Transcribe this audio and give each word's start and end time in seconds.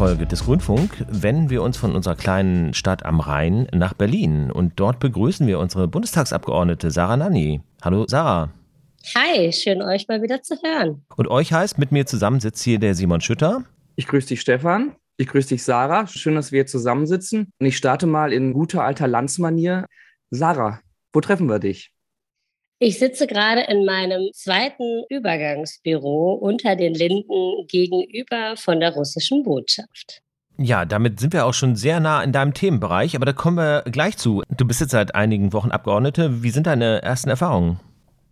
Folge 0.00 0.26
des 0.26 0.46
Grünfunk 0.46 1.04
wenden 1.10 1.50
wir 1.50 1.62
uns 1.62 1.76
von 1.76 1.94
unserer 1.94 2.16
kleinen 2.16 2.72
Stadt 2.72 3.04
am 3.04 3.20
Rhein 3.20 3.68
nach 3.74 3.92
Berlin 3.92 4.50
und 4.50 4.80
dort 4.80 4.98
begrüßen 4.98 5.46
wir 5.46 5.58
unsere 5.58 5.88
Bundestagsabgeordnete 5.88 6.90
Sarah 6.90 7.18
Nanni. 7.18 7.60
Hallo 7.82 8.06
Sarah. 8.08 8.48
Hi, 9.14 9.52
schön 9.52 9.82
euch 9.82 10.08
mal 10.08 10.22
wieder 10.22 10.42
zu 10.42 10.54
hören. 10.64 11.04
Und 11.16 11.28
euch 11.28 11.52
heißt, 11.52 11.76
mit 11.76 11.92
mir 11.92 12.06
zusammen 12.06 12.40
sitzt 12.40 12.62
hier 12.62 12.78
der 12.78 12.94
Simon 12.94 13.20
Schütter. 13.20 13.64
Ich 13.96 14.06
grüße 14.06 14.28
dich, 14.28 14.40
Stefan. 14.40 14.96
Ich 15.18 15.28
grüße 15.28 15.50
dich, 15.50 15.64
Sarah. 15.64 16.06
Schön, 16.06 16.34
dass 16.34 16.50
wir 16.50 16.60
hier 16.60 16.66
zusammensitzen. 16.66 17.52
Und 17.60 17.66
ich 17.66 17.76
starte 17.76 18.06
mal 18.06 18.32
in 18.32 18.54
guter 18.54 18.82
alter 18.82 19.06
Landsmanier. 19.06 19.84
Sarah, 20.30 20.80
wo 21.12 21.20
treffen 21.20 21.46
wir 21.46 21.58
dich? 21.58 21.92
Ich 22.82 22.98
sitze 22.98 23.26
gerade 23.26 23.60
in 23.68 23.84
meinem 23.84 24.30
zweiten 24.32 25.04
Übergangsbüro 25.10 26.32
unter 26.32 26.76
den 26.76 26.94
Linden 26.94 27.66
gegenüber 27.68 28.54
von 28.56 28.80
der 28.80 28.94
russischen 28.94 29.42
Botschaft. 29.42 30.22
Ja, 30.56 30.86
damit 30.86 31.20
sind 31.20 31.34
wir 31.34 31.44
auch 31.44 31.52
schon 31.52 31.76
sehr 31.76 32.00
nah 32.00 32.22
in 32.22 32.32
deinem 32.32 32.54
Themenbereich, 32.54 33.14
aber 33.14 33.26
da 33.26 33.34
kommen 33.34 33.58
wir 33.58 33.82
gleich 33.82 34.16
zu. 34.16 34.42
Du 34.56 34.66
bist 34.66 34.80
jetzt 34.80 34.92
seit 34.92 35.14
einigen 35.14 35.52
Wochen 35.52 35.72
Abgeordnete. 35.72 36.42
Wie 36.42 36.48
sind 36.48 36.66
deine 36.66 37.02
ersten 37.02 37.28
Erfahrungen? 37.28 37.78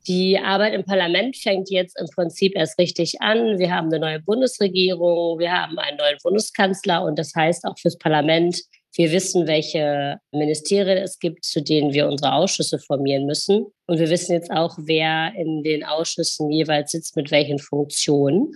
Die 0.07 0.39
Arbeit 0.39 0.73
im 0.73 0.85
Parlament 0.85 1.37
fängt 1.37 1.69
jetzt 1.69 2.01
im 2.01 2.07
Prinzip 2.07 2.57
erst 2.57 2.79
richtig 2.79 3.21
an. 3.21 3.59
Wir 3.59 3.71
haben 3.71 3.89
eine 3.89 4.01
neue 4.01 4.21
Bundesregierung, 4.21 5.39
wir 5.39 5.53
haben 5.53 5.79
einen 5.79 5.99
neuen 5.99 6.17
Bundeskanzler 6.23 7.03
und 7.03 7.19
das 7.19 7.35
heißt 7.35 7.67
auch 7.67 7.79
fürs 7.79 7.99
Parlament 7.99 8.63
wir 8.99 9.13
wissen, 9.13 9.47
welche 9.47 10.19
Ministerien 10.33 10.99
es 10.99 11.21
gibt, 11.21 11.45
zu 11.45 11.63
denen 11.63 11.93
wir 11.93 12.09
unsere 12.09 12.33
Ausschüsse 12.33 12.81
formieren 12.81 13.27
müssen. 13.27 13.67
Und 13.87 14.01
wir 14.01 14.11
wissen 14.11 14.33
jetzt 14.33 14.51
auch, 14.51 14.77
wer 14.77 15.33
in 15.37 15.63
den 15.63 15.85
Ausschüssen 15.85 16.51
jeweils 16.51 16.91
sitzt, 16.91 17.15
mit 17.15 17.31
welchen 17.31 17.61
Funktionen. 17.61 18.53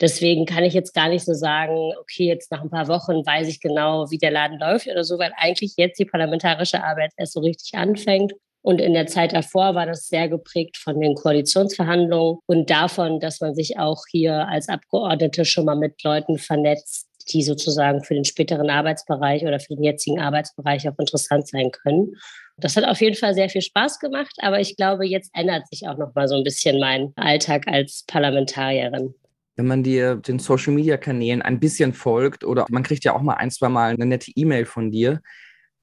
Deswegen 0.00 0.46
kann 0.46 0.64
ich 0.64 0.72
jetzt 0.72 0.94
gar 0.94 1.10
nicht 1.10 1.26
so 1.26 1.34
sagen, 1.34 1.92
okay, 2.00 2.24
jetzt 2.24 2.50
nach 2.50 2.62
ein 2.62 2.70
paar 2.70 2.88
Wochen 2.88 3.26
weiß 3.26 3.46
ich 3.48 3.60
genau, 3.60 4.10
wie 4.10 4.16
der 4.16 4.30
Laden 4.30 4.58
läuft 4.58 4.88
oder 4.88 5.04
so, 5.04 5.18
weil 5.18 5.32
eigentlich 5.36 5.74
jetzt 5.76 5.98
die 5.98 6.06
parlamentarische 6.06 6.82
Arbeit 6.82 7.12
erst 7.18 7.34
so 7.34 7.40
richtig 7.40 7.74
anfängt. 7.74 8.32
Und 8.62 8.80
in 8.80 8.94
der 8.94 9.08
Zeit 9.08 9.34
davor 9.34 9.74
war 9.74 9.84
das 9.86 10.06
sehr 10.06 10.28
geprägt 10.28 10.78
von 10.78 11.00
den 11.00 11.16
Koalitionsverhandlungen 11.16 12.38
und 12.46 12.70
davon, 12.70 13.20
dass 13.20 13.40
man 13.40 13.54
sich 13.54 13.78
auch 13.78 14.04
hier 14.10 14.48
als 14.48 14.68
Abgeordnete 14.68 15.44
schon 15.44 15.66
mal 15.66 15.76
mit 15.76 16.02
Leuten 16.02 16.38
vernetzt, 16.38 17.08
die 17.24 17.42
sozusagen 17.42 18.02
für 18.04 18.14
den 18.14 18.24
späteren 18.24 18.70
Arbeitsbereich 18.70 19.42
oder 19.42 19.60
für 19.60 19.74
den 19.74 19.84
jetzigen 19.84 20.20
Arbeitsbereich 20.20 20.88
auch 20.88 20.98
interessant 20.98 21.48
sein 21.48 21.70
können. 21.70 22.16
Das 22.56 22.76
hat 22.76 22.84
auf 22.84 23.00
jeden 23.00 23.16
Fall 23.16 23.34
sehr 23.34 23.48
viel 23.48 23.62
Spaß 23.62 23.98
gemacht, 23.98 24.34
aber 24.38 24.60
ich 24.60 24.76
glaube, 24.76 25.06
jetzt 25.06 25.30
ändert 25.34 25.68
sich 25.68 25.88
auch 25.88 25.98
noch 25.98 26.14
mal 26.14 26.28
so 26.28 26.36
ein 26.36 26.44
bisschen 26.44 26.78
mein 26.78 27.12
Alltag 27.16 27.66
als 27.66 28.04
Parlamentarierin. 28.06 29.14
Wenn 29.56 29.66
man 29.66 29.82
dir 29.82 30.16
den 30.16 30.38
Social 30.38 30.72
Media 30.72 30.96
Kanälen 30.96 31.42
ein 31.42 31.60
bisschen 31.60 31.92
folgt 31.92 32.44
oder 32.44 32.66
man 32.70 32.82
kriegt 32.82 33.04
ja 33.04 33.14
auch 33.14 33.22
mal 33.22 33.34
ein, 33.34 33.50
zwei 33.50 33.68
Mal 33.68 33.92
eine 33.92 34.06
nette 34.06 34.30
E-Mail 34.34 34.64
von 34.64 34.90
dir, 34.90 35.20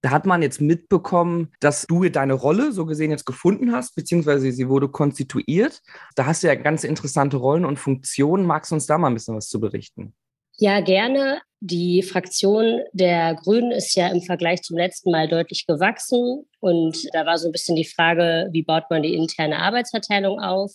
da 0.01 0.11
hat 0.11 0.25
man 0.25 0.41
jetzt 0.41 0.61
mitbekommen, 0.61 1.49
dass 1.59 1.85
du 1.85 2.07
deine 2.07 2.33
Rolle 2.33 2.71
so 2.71 2.85
gesehen 2.85 3.11
jetzt 3.11 3.25
gefunden 3.25 3.73
hast, 3.73 3.95
beziehungsweise 3.95 4.51
sie 4.51 4.69
wurde 4.69 4.87
konstituiert. 4.87 5.81
Da 6.15 6.25
hast 6.25 6.43
du 6.43 6.47
ja 6.47 6.55
ganz 6.55 6.83
interessante 6.83 7.37
Rollen 7.37 7.65
und 7.65 7.79
Funktionen. 7.79 8.45
Magst 8.45 8.71
du 8.71 8.75
uns 8.75 8.85
da 8.85 8.97
mal 8.97 9.07
ein 9.07 9.13
bisschen 9.13 9.35
was 9.35 9.49
zu 9.49 9.59
berichten? 9.59 10.13
Ja, 10.61 10.81
gerne. 10.81 11.41
Die 11.61 12.03
Fraktion 12.03 12.81
der 12.91 13.35
Grünen 13.35 13.71
ist 13.71 13.95
ja 13.95 14.09
im 14.09 14.21
Vergleich 14.21 14.61
zum 14.61 14.77
letzten 14.77 15.09
Mal 15.09 15.29
deutlich 15.29 15.65
gewachsen. 15.65 16.45
Und 16.59 16.97
da 17.13 17.25
war 17.25 17.37
so 17.37 17.47
ein 17.47 17.53
bisschen 17.53 17.77
die 17.77 17.85
Frage, 17.85 18.49
wie 18.51 18.63
baut 18.63 18.83
man 18.89 19.01
die 19.01 19.13
interne 19.13 19.59
Arbeitsverteilung 19.59 20.41
auf? 20.41 20.71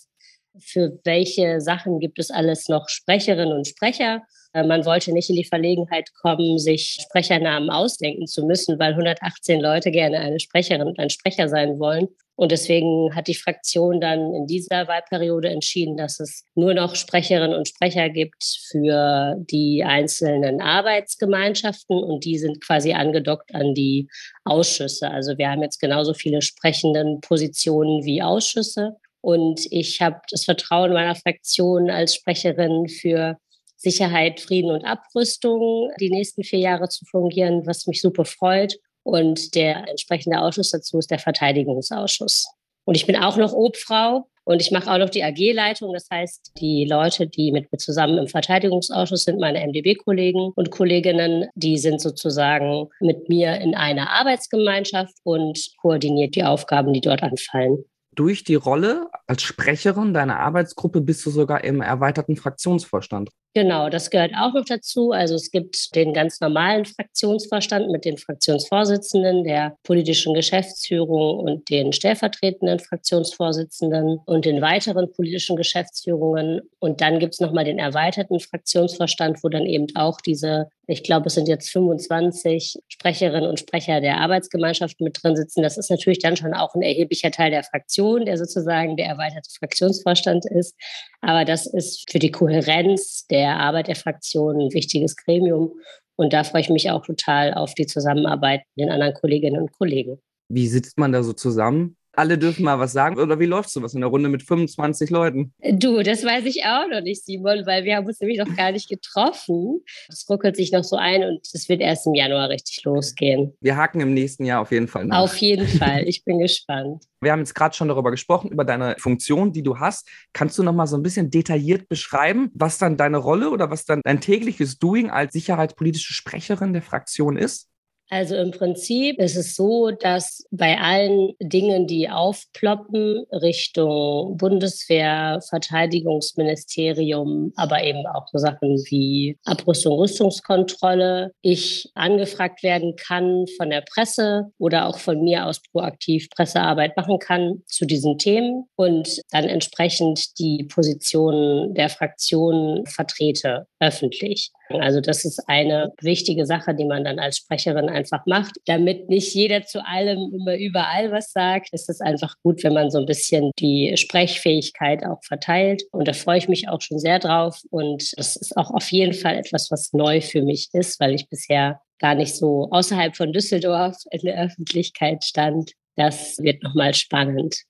Für 0.59 0.99
welche 1.03 1.61
Sachen 1.61 1.99
gibt 1.99 2.19
es 2.19 2.31
alles 2.31 2.69
noch 2.69 2.87
Sprecherinnen 2.89 3.53
und 3.53 3.67
Sprecher? 3.67 4.23
Äh, 4.53 4.63
man 4.63 4.85
wollte 4.85 5.11
nicht 5.11 5.29
in 5.29 5.35
die 5.35 5.43
Verlegenheit 5.43 6.13
kommen, 6.13 6.57
sich 6.57 6.97
Sprechernamen 7.01 7.69
ausdenken 7.69 8.25
zu 8.25 8.45
müssen, 8.45 8.79
weil 8.79 8.91
118 8.91 9.59
Leute 9.59 9.91
gerne 9.91 10.19
eine 10.19 10.39
Sprecherin 10.39 10.87
und 10.87 10.97
ein 10.99 11.09
Sprecher 11.09 11.49
sein 11.49 11.77
wollen. 11.79 12.07
Und 12.37 12.51
deswegen 12.51 13.15
hat 13.15 13.27
die 13.27 13.35
Fraktion 13.35 14.01
dann 14.01 14.33
in 14.33 14.45
dieser 14.45 14.89
Wahlperiode 14.89 15.49
entschieden, 15.49 15.95
dass 15.95 16.19
es 16.19 16.43
nur 16.53 16.73
noch 16.73 16.95
Sprecherinnen 16.95 17.55
und 17.55 17.69
Sprecher 17.69 18.09
gibt 18.09 18.43
für 18.69 19.35
die 19.37 19.85
einzelnen 19.85 20.59
Arbeitsgemeinschaften 20.59 21.97
und 21.97 22.25
die 22.25 22.37
sind 22.37 22.61
quasi 22.61 22.91
angedockt 22.91 23.55
an 23.55 23.73
die 23.73 24.09
Ausschüsse. 24.43 25.09
Also 25.09 25.37
wir 25.37 25.49
haben 25.49 25.61
jetzt 25.61 25.79
genauso 25.79 26.13
viele 26.13 26.41
sprechenden 26.41 27.21
Positionen 27.21 28.03
wie 28.03 28.21
Ausschüsse. 28.21 28.97
Und 29.25 29.65
ich 29.71 30.01
habe 30.01 30.21
das 30.29 30.45
Vertrauen 30.45 30.93
meiner 30.93 31.15
Fraktion 31.15 31.89
als 31.89 32.13
Sprecherin 32.13 32.87
für 32.87 33.39
Sicherheit, 33.75 34.39
Frieden 34.39 34.69
und 34.69 34.85
Abrüstung 34.85 35.89
die 35.99 36.11
nächsten 36.11 36.43
vier 36.43 36.59
Jahre 36.59 36.89
zu 36.89 37.05
fungieren, 37.05 37.65
was 37.65 37.87
mich 37.87 38.01
super 38.01 38.23
freut. 38.23 38.77
Und 39.01 39.55
der 39.55 39.87
entsprechende 39.89 40.39
Ausschuss 40.39 40.69
dazu 40.69 40.99
ist 40.99 41.09
der 41.09 41.17
Verteidigungsausschuss. 41.17 42.45
Und 42.83 42.97
ich 42.97 43.07
bin 43.07 43.15
auch 43.15 43.35
noch 43.37 43.51
Obfrau 43.53 44.27
und 44.43 44.61
ich 44.61 44.69
mache 44.69 44.91
auch 44.91 44.99
noch 44.99 45.09
die 45.09 45.23
AG-Leitung. 45.23 45.91
Das 45.91 46.07
heißt, 46.11 46.51
die 46.59 46.85
Leute, 46.85 47.25
die 47.25 47.51
mit 47.51 47.71
mir 47.71 47.79
zusammen 47.79 48.19
im 48.19 48.27
Verteidigungsausschuss 48.27 49.23
sind, 49.23 49.39
meine 49.39 49.65
MdB-Kollegen 49.65 50.51
und 50.55 50.69
Kolleginnen, 50.69 51.49
die 51.55 51.79
sind 51.79 51.99
sozusagen 51.99 52.89
mit 52.99 53.27
mir 53.27 53.55
in 53.55 53.73
einer 53.73 54.11
Arbeitsgemeinschaft 54.11 55.15
und 55.23 55.59
koordiniert 55.81 56.35
die 56.35 56.43
Aufgaben, 56.43 56.93
die 56.93 57.01
dort 57.01 57.23
anfallen 57.23 57.85
durch 58.15 58.43
die 58.43 58.55
Rolle 58.55 59.07
als 59.27 59.41
Sprecherin 59.41 60.13
deiner 60.13 60.39
Arbeitsgruppe 60.39 61.01
bist 61.01 61.25
du 61.25 61.29
sogar 61.29 61.63
im 61.63 61.81
erweiterten 61.81 62.35
Fraktionsvorstand. 62.35 63.29
Genau, 63.53 63.89
das 63.89 64.09
gehört 64.09 64.33
auch 64.37 64.53
noch 64.53 64.65
dazu. 64.65 65.11
Also 65.11 65.35
es 65.35 65.49
gibt 65.49 65.95
den 65.95 66.13
ganz 66.13 66.41
normalen 66.41 66.83
Fraktionsvorstand 66.83 67.89
mit 67.89 68.03
den 68.03 68.17
Fraktionsvorsitzenden, 68.17 69.45
der 69.45 69.77
politischen 69.83 70.33
Geschäftsführung 70.33 71.39
und 71.39 71.69
den 71.69 71.93
stellvertretenden 71.93 72.79
Fraktionsvorsitzenden 72.79 74.19
und 74.25 74.43
den 74.43 74.61
weiteren 74.61 75.09
politischen 75.09 75.55
Geschäftsführungen. 75.55 76.61
Und 76.79 76.99
dann 76.99 77.19
gibt 77.19 77.35
es 77.35 77.39
nochmal 77.39 77.63
den 77.63 77.79
erweiterten 77.79 78.41
Fraktionsvorstand, 78.41 79.41
wo 79.41 79.47
dann 79.47 79.65
eben 79.65 79.87
auch 79.95 80.19
diese 80.19 80.67
ich 80.87 81.03
glaube, 81.03 81.27
es 81.27 81.33
sind 81.33 81.47
jetzt 81.47 81.71
25 81.71 82.79
Sprecherinnen 82.87 83.49
und 83.49 83.59
Sprecher 83.59 84.01
der 84.01 84.17
Arbeitsgemeinschaft 84.17 85.01
mit 85.01 85.21
drin 85.21 85.35
sitzen. 85.35 85.63
Das 85.63 85.77
ist 85.77 85.89
natürlich 85.89 86.19
dann 86.19 86.37
schon 86.37 86.53
auch 86.53 86.75
ein 86.75 86.81
erheblicher 86.81 87.31
Teil 87.31 87.51
der 87.51 87.63
Fraktion, 87.63 88.25
der 88.25 88.37
sozusagen 88.37 88.95
der 88.95 89.07
erweiterte 89.07 89.49
Fraktionsvorstand 89.57 90.45
ist. 90.45 90.75
Aber 91.21 91.45
das 91.45 91.65
ist 91.65 92.09
für 92.09 92.19
die 92.19 92.31
Kohärenz 92.31 93.25
der 93.27 93.57
Arbeit 93.57 93.87
der 93.87 93.95
Fraktion 93.95 94.59
ein 94.59 94.73
wichtiges 94.73 95.15
Gremium. 95.15 95.73
Und 96.15 96.33
da 96.33 96.43
freue 96.43 96.61
ich 96.61 96.69
mich 96.69 96.89
auch 96.91 97.05
total 97.05 97.53
auf 97.53 97.73
die 97.73 97.87
Zusammenarbeit 97.87 98.61
mit 98.75 98.85
den 98.85 98.91
anderen 98.91 99.13
Kolleginnen 99.13 99.61
und 99.61 99.71
Kollegen. 99.71 100.21
Wie 100.49 100.67
sitzt 100.67 100.97
man 100.97 101.11
da 101.11 101.23
so 101.23 101.33
zusammen? 101.33 101.97
Alle 102.17 102.37
dürfen 102.37 102.63
mal 102.63 102.79
was 102.79 102.93
sagen. 102.93 103.17
Oder 103.17 103.39
wie 103.39 103.45
läuft 103.45 103.69
sowas 103.69 103.93
in 103.93 104.01
der 104.01 104.09
Runde 104.09 104.29
mit 104.29 104.43
25 104.43 105.09
Leuten? 105.09 105.53
Du, 105.73 106.01
das 106.03 106.23
weiß 106.23 106.45
ich 106.45 106.63
auch 106.65 106.87
noch 106.89 107.01
nicht, 107.01 107.25
Simon, 107.25 107.65
weil 107.65 107.83
wir 107.83 107.95
haben 107.95 108.05
uns 108.05 108.19
nämlich 108.19 108.39
noch 108.39 108.55
gar 108.55 108.71
nicht 108.71 108.89
getroffen. 108.89 109.81
Es 110.07 110.25
ruckelt 110.29 110.55
sich 110.55 110.71
noch 110.71 110.83
so 110.83 110.95
ein 110.95 111.23
und 111.23 111.47
es 111.53 111.69
wird 111.69 111.81
erst 111.81 112.07
im 112.07 112.15
Januar 112.15 112.49
richtig 112.49 112.83
losgehen. 112.83 113.53
Wir 113.61 113.75
haken 113.77 114.01
im 114.01 114.13
nächsten 114.13 114.45
Jahr 114.45 114.61
auf 114.61 114.71
jeden 114.71 114.87
Fall 114.87 115.05
nach. 115.05 115.19
Auf 115.19 115.37
jeden 115.37 115.67
Fall. 115.67 116.03
Ich 116.07 116.23
bin 116.23 116.39
gespannt. 116.39 117.03
Wir 117.21 117.31
haben 117.31 117.39
jetzt 117.39 117.55
gerade 117.55 117.75
schon 117.75 117.87
darüber 117.87 118.11
gesprochen, 118.11 118.51
über 118.51 118.65
deine 118.65 118.95
Funktion, 118.99 119.51
die 119.51 119.63
du 119.63 119.79
hast. 119.79 120.07
Kannst 120.33 120.57
du 120.57 120.63
noch 120.63 120.73
mal 120.73 120.85
so 120.85 120.95
ein 120.95 121.03
bisschen 121.03 121.31
detailliert 121.31 121.89
beschreiben, 121.89 122.51
was 122.53 122.77
dann 122.77 122.97
deine 122.97 123.17
Rolle 123.17 123.49
oder 123.49 123.71
was 123.71 123.85
dann 123.85 124.01
dein 124.03 124.21
tägliches 124.21 124.77
Doing 124.77 125.09
als 125.09 125.33
sicherheitspolitische 125.33 126.13
Sprecherin 126.13 126.73
der 126.73 126.83
Fraktion 126.83 127.37
ist? 127.37 127.69
Also 128.09 128.35
im 128.35 128.51
Prinzip 128.51 129.19
ist 129.19 129.35
es 129.35 129.55
so, 129.55 129.89
dass 129.89 130.45
bei 130.51 130.79
allen 130.79 131.33
Dingen, 131.39 131.87
die 131.87 132.07
aufploppen, 132.09 133.25
Richtung 133.31 134.37
Bundeswehr, 134.37 135.39
Verteidigungsministerium, 135.49 137.51
aber 137.55 137.83
eben 137.83 138.05
auch 138.05 138.27
so 138.27 138.37
Sachen 138.37 138.77
wie 138.89 139.39
Abrüstung, 139.43 139.97
Rüstungskontrolle, 139.97 141.33
ich 141.41 141.89
angefragt 141.95 142.61
werden 142.61 142.95
kann 142.95 143.47
von 143.57 143.71
der 143.71 143.81
Presse 143.81 144.51
oder 144.59 144.87
auch 144.87 144.99
von 144.99 145.23
mir 145.23 145.47
aus 145.47 145.59
proaktiv 145.71 146.29
Pressearbeit 146.29 146.95
machen 146.95 147.17
kann 147.17 147.63
zu 147.65 147.85
diesen 147.85 148.19
Themen 148.19 148.65
und 148.75 149.19
dann 149.31 149.45
entsprechend 149.45 150.37
die 150.37 150.65
Positionen 150.65 151.73
der 151.73 151.89
Fraktionen 151.89 152.85
vertrete 152.85 153.65
öffentlich. 153.79 154.51
Also 154.69 155.01
das 155.01 155.25
ist 155.25 155.41
eine 155.47 155.93
wichtige 156.01 156.45
Sache, 156.45 156.73
die 156.73 156.85
man 156.85 157.03
dann 157.03 157.19
als 157.19 157.37
Sprecherin 157.37 157.89
einfach 157.89 158.25
macht. 158.25 158.53
Damit 158.65 159.09
nicht 159.09 159.33
jeder 159.33 159.65
zu 159.65 159.85
allem 159.85 160.31
immer 160.33 160.55
überall 160.55 161.11
was 161.11 161.31
sagt, 161.31 161.69
ist 161.71 161.89
es 161.89 162.01
einfach 162.01 162.35
gut, 162.43 162.63
wenn 162.63 162.73
man 162.73 162.89
so 162.89 162.99
ein 162.99 163.05
bisschen 163.05 163.51
die 163.59 163.93
Sprechfähigkeit 163.95 165.05
auch 165.05 165.23
verteilt. 165.23 165.83
Und 165.91 166.07
da 166.07 166.13
freue 166.13 166.37
ich 166.37 166.47
mich 166.47 166.67
auch 166.69 166.81
schon 166.81 166.99
sehr 166.99 167.19
drauf. 167.19 167.61
Und 167.69 168.17
das 168.17 168.35
ist 168.35 168.57
auch 168.57 168.71
auf 168.71 168.91
jeden 168.91 169.13
Fall 169.13 169.37
etwas, 169.37 169.69
was 169.71 169.93
neu 169.93 170.21
für 170.21 170.41
mich 170.41 170.69
ist, 170.73 170.99
weil 170.99 171.13
ich 171.13 171.29
bisher 171.29 171.81
gar 171.99 172.15
nicht 172.15 172.35
so 172.35 172.69
außerhalb 172.71 173.15
von 173.15 173.31
Düsseldorf 173.31 173.97
in 174.11 174.21
der 174.23 174.43
Öffentlichkeit 174.43 175.23
stand. 175.23 175.71
Das 175.95 176.37
wird 176.39 176.63
nochmal 176.63 176.93
spannend. 176.93 177.63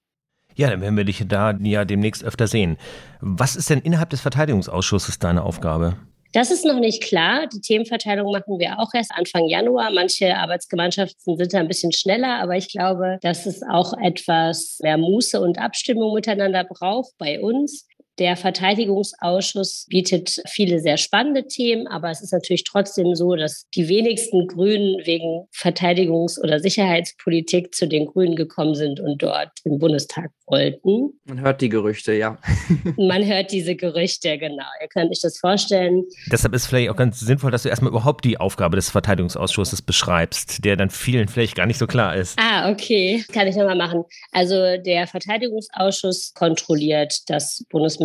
Ja, 0.55 0.69
dann 0.69 0.81
werden 0.81 0.95
wir 0.95 1.03
dich 1.03 1.21
da 1.27 1.51
ja 1.61 1.83
demnächst 1.83 2.23
öfter 2.23 2.47
sehen. 2.47 2.77
Was 3.19 3.55
ist 3.55 3.69
denn 3.69 3.81
innerhalb 3.81 4.09
des 4.09 4.21
Verteidigungsausschusses 4.21 5.19
deine 5.19 5.43
Aufgabe? 5.43 5.97
Das 6.35 6.51
ist 6.51 6.65
noch 6.65 6.81
nicht 6.81 7.01
klar. 7.01 7.47
Die 7.47 7.61
Themenverteilung 7.61 8.29
machen 8.29 8.59
wir 8.59 8.77
auch 8.77 8.93
erst 8.93 9.13
Anfang 9.15 9.47
Januar. 9.47 9.89
Manche 9.91 10.35
Arbeitsgemeinschaften 10.35 11.37
sind 11.37 11.53
da 11.53 11.59
ein 11.59 11.69
bisschen 11.69 11.93
schneller, 11.93 12.41
aber 12.41 12.57
ich 12.57 12.67
glaube, 12.67 13.19
dass 13.21 13.45
es 13.45 13.63
auch 13.63 13.93
etwas 14.03 14.79
mehr 14.81 14.97
Muße 14.97 15.39
und 15.39 15.57
Abstimmung 15.57 16.13
miteinander 16.13 16.65
braucht 16.65 17.13
bei 17.17 17.39
uns. 17.39 17.87
Der 18.17 18.37
Verteidigungsausschuss 18.37 19.87
bietet 19.89 20.41
viele 20.47 20.79
sehr 20.79 20.95
spannende 20.95 21.47
Themen, 21.47 21.85
aber 21.87 22.09
es 22.09 22.21
ist 22.21 22.31
natürlich 22.31 22.63
trotzdem 22.63 23.13
so, 23.13 23.35
dass 23.35 23.65
die 23.75 23.89
wenigsten 23.89 24.47
Grünen 24.47 25.05
wegen 25.05 25.47
Verteidigungs- 25.53 26.39
oder 26.39 26.59
Sicherheitspolitik 26.61 27.75
zu 27.75 27.87
den 27.87 28.05
Grünen 28.05 28.37
gekommen 28.37 28.73
sind 28.73 29.01
und 29.01 29.21
dort 29.21 29.51
im 29.65 29.79
Bundestag 29.79 30.31
wollten. 30.47 31.19
Man 31.25 31.41
hört 31.41 31.59
die 31.59 31.67
Gerüchte, 31.67 32.13
ja. 32.13 32.37
Man 32.97 33.25
hört 33.25 33.51
diese 33.51 33.75
Gerüchte, 33.75 34.37
genau. 34.37 34.63
Ihr 34.81 34.87
könnt 34.87 35.11
euch 35.11 35.21
das 35.21 35.37
vorstellen. 35.37 36.05
Deshalb 36.31 36.53
ist 36.53 36.67
vielleicht 36.67 36.89
auch 36.89 36.95
ganz 36.95 37.19
sinnvoll, 37.19 37.51
dass 37.51 37.63
du 37.63 37.69
erstmal 37.69 37.91
überhaupt 37.91 38.23
die 38.23 38.37
Aufgabe 38.37 38.77
des 38.77 38.91
Verteidigungsausschusses 38.91 39.81
beschreibst, 39.81 40.63
der 40.63 40.77
dann 40.77 40.89
vielen 40.89 41.27
vielleicht 41.27 41.55
gar 41.55 41.65
nicht 41.65 41.79
so 41.79 41.87
klar 41.87 42.15
ist. 42.15 42.39
Ah, 42.39 42.71
okay. 42.71 43.25
Kann 43.33 43.47
ich 43.47 43.55
nochmal 43.55 43.75
machen. 43.75 44.03
Also 44.31 44.77
der 44.77 45.07
Verteidigungsausschuss 45.07 46.33
kontrolliert 46.33 47.21
das 47.27 47.65
Bundesministerium 47.69 48.04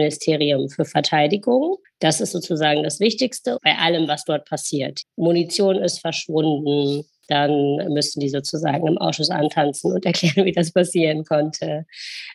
für 0.70 0.84
Verteidigung. 0.84 1.76
Das 1.98 2.20
ist 2.20 2.32
sozusagen 2.32 2.82
das 2.82 3.00
Wichtigste 3.00 3.58
bei 3.62 3.76
allem, 3.76 4.08
was 4.08 4.24
dort 4.24 4.48
passiert. 4.48 5.02
Munition 5.16 5.76
ist 5.76 6.00
verschwunden, 6.00 7.04
dann 7.30 7.76
müssen 7.92 8.20
die 8.20 8.28
sozusagen 8.28 8.86
im 8.86 8.98
Ausschuss 8.98 9.30
antanzen 9.30 9.92
und 9.92 10.04
erklären, 10.06 10.44
wie 10.44 10.52
das 10.52 10.72
passieren 10.72 11.24
konnte. 11.24 11.86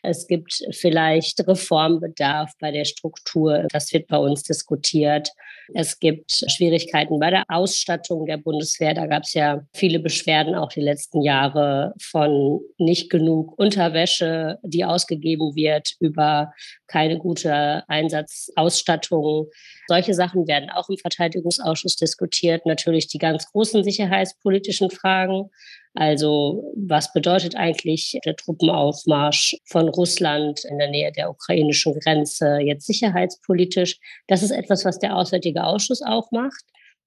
Es 0.01 0.25
gibt 0.27 0.63
vielleicht 0.71 1.45
Reformbedarf 1.47 2.51
bei 2.59 2.71
der 2.71 2.85
Struktur. 2.85 3.67
Das 3.71 3.91
wird 3.94 4.07
bei 4.07 4.17
uns 4.17 4.44
diskutiert. 4.44 5.29
Es 5.73 6.00
gibt 6.00 6.31
Schwierigkeiten 6.31 7.19
bei 7.19 7.29
der 7.29 7.44
Ausstattung 7.47 8.25
der 8.25 8.38
Bundeswehr. 8.38 8.94
Da 8.94 9.07
gab 9.07 9.23
es 9.23 9.33
ja 9.33 9.62
viele 9.73 10.00
Beschwerden 10.00 10.56
auch 10.56 10.69
die 10.69 10.81
letzten 10.81 11.21
Jahre 11.21 11.94
von 12.00 12.59
nicht 12.77 13.09
genug 13.09 13.57
Unterwäsche, 13.57 14.59
die 14.63 14.85
ausgegeben 14.85 15.56
wird, 15.56 15.95
über 16.00 16.53
keine 16.88 17.17
gute 17.17 17.83
Einsatzausstattung. 17.88 19.47
Solche 19.88 20.13
Sachen 20.13 20.47
werden 20.47 20.69
auch 20.69 20.89
im 20.89 20.97
Verteidigungsausschuss 20.97 21.95
diskutiert. 21.95 22.65
Natürlich 22.65 23.07
die 23.07 23.17
ganz 23.17 23.51
großen 23.51 23.83
sicherheitspolitischen 23.83 24.91
Fragen. 24.91 25.50
Also 25.95 26.74
was 26.75 27.13
bedeutet 27.13 27.56
eigentlich 27.56 28.19
der 28.25 28.36
Truppenaufmarsch 28.36 29.56
von 29.65 29.88
Russland 29.88 30.65
in 30.65 30.77
der 30.77 30.89
Nähe 30.89 31.12
der 31.13 31.30
ukrainischen 31.30 31.97
Grenze 32.00 32.57
jetzt 32.59 32.86
sicherheitspolitisch? 32.86 33.97
Das 34.27 34.44
ist 34.44 34.51
etwas, 34.51 34.83
was 34.83 35.00
der 35.00 35.15
Auswärtige 35.15 35.63
Ausschuss 35.63 36.01
auch 36.01 36.30
macht. 36.31 36.63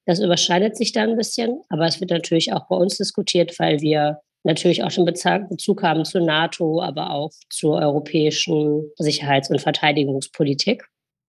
Das 0.06 0.20
überschneidet 0.20 0.74
sich 0.74 0.92
da 0.92 1.02
ein 1.02 1.18
bisschen, 1.18 1.60
aber 1.68 1.86
es 1.86 2.00
wird 2.00 2.10
natürlich 2.10 2.54
auch 2.54 2.66
bei 2.66 2.76
uns 2.76 2.96
diskutiert, 2.96 3.58
weil 3.58 3.80
wir 3.82 4.20
natürlich 4.42 4.82
auch 4.82 4.90
schon 4.90 5.04
Bezug 5.04 5.82
haben 5.82 6.06
zur 6.06 6.22
NATO, 6.22 6.80
aber 6.80 7.10
auch 7.10 7.32
zur 7.50 7.76
europäischen 7.76 8.90
Sicherheits- 8.96 9.50
und 9.50 9.60
Verteidigungspolitik. 9.60 10.88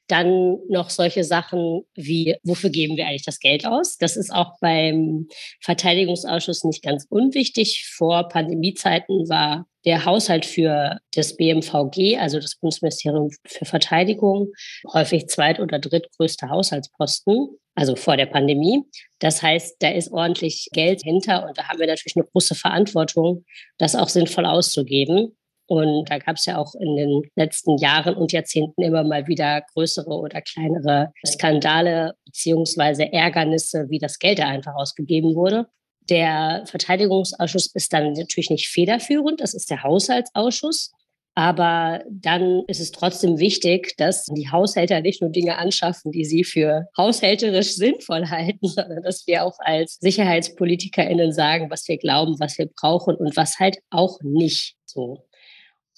Dann 0.09 0.57
noch 0.67 0.89
solche 0.89 1.23
Sachen 1.23 1.83
wie, 1.95 2.35
wofür 2.43 2.71
geben 2.71 2.97
wir 2.97 3.07
eigentlich 3.07 3.25
das 3.25 3.39
Geld 3.39 3.65
aus? 3.65 3.97
Das 3.97 4.17
ist 4.17 4.33
auch 4.33 4.53
beim 4.59 5.27
Verteidigungsausschuss 5.61 6.63
nicht 6.63 6.83
ganz 6.83 7.05
unwichtig. 7.09 7.87
Vor 7.95 8.27
Pandemiezeiten 8.27 9.29
war 9.29 9.67
der 9.85 10.05
Haushalt 10.05 10.45
für 10.45 10.99
das 11.13 11.37
BMVG, 11.37 12.17
also 12.17 12.39
das 12.39 12.55
Bundesministerium 12.55 13.29
für 13.45 13.65
Verteidigung, 13.65 14.51
häufig 14.91 15.27
zweit- 15.27 15.59
oder 15.59 15.79
drittgrößter 15.79 16.49
Haushaltsposten, 16.49 17.49
also 17.75 17.95
vor 17.95 18.17
der 18.17 18.25
Pandemie. 18.25 18.83
Das 19.19 19.41
heißt, 19.41 19.77
da 19.79 19.89
ist 19.89 20.11
ordentlich 20.11 20.67
Geld 20.73 21.03
hinter 21.03 21.47
und 21.47 21.57
da 21.57 21.67
haben 21.67 21.79
wir 21.79 21.87
natürlich 21.87 22.15
eine 22.15 22.25
große 22.25 22.55
Verantwortung, 22.55 23.45
das 23.77 23.95
auch 23.95 24.09
sinnvoll 24.09 24.45
auszugeben. 24.45 25.37
Und 25.69 26.09
da 26.09 26.17
gab 26.17 26.37
es 26.37 26.47
ja 26.47 26.57
auch 26.57 26.73
in 26.73 26.95
den 26.95 27.21
letzten 27.35 27.77
Jahren 27.77 28.15
und 28.15 28.31
Jahrzehnten 28.31 28.81
immer 28.81 29.03
mal 29.03 29.27
wieder 29.27 29.61
größere 29.73 30.09
oder 30.09 30.41
kleinere 30.41 31.13
Skandale 31.23 32.15
beziehungsweise 32.25 33.13
Ärgernisse, 33.13 33.85
wie 33.89 33.99
das 33.99 34.17
Geld 34.17 34.39
da 34.39 34.47
einfach 34.47 34.73
ausgegeben 34.73 35.35
wurde. 35.35 35.67
Der 36.09 36.63
Verteidigungsausschuss 36.65 37.67
ist 37.75 37.93
dann 37.93 38.13
natürlich 38.13 38.49
nicht 38.49 38.67
federführend, 38.67 39.41
das 39.41 39.53
ist 39.53 39.69
der 39.69 39.83
Haushaltsausschuss. 39.83 40.91
Aber 41.35 42.03
dann 42.09 42.63
ist 42.65 42.79
es 42.79 42.91
trotzdem 42.91 43.37
wichtig, 43.37 43.95
dass 43.97 44.25
die 44.25 44.49
Haushälter 44.49 45.01
nicht 45.01 45.21
nur 45.21 45.29
Dinge 45.29 45.59
anschaffen, 45.59 46.11
die 46.11 46.25
sie 46.25 46.43
für 46.43 46.87
haushälterisch 46.97 47.75
sinnvoll 47.75 48.27
halten, 48.27 48.67
sondern 48.67 49.03
dass 49.03 49.27
wir 49.27 49.45
auch 49.45 49.57
als 49.59 49.99
SicherheitspolitikerInnen 50.01 51.31
sagen, 51.31 51.69
was 51.69 51.87
wir 51.87 51.99
glauben, 51.99 52.39
was 52.39 52.57
wir 52.57 52.65
brauchen 52.75 53.15
und 53.17 53.37
was 53.37 53.59
halt 53.59 53.77
auch 53.91 54.17
nicht 54.23 54.77
so. 54.85 55.28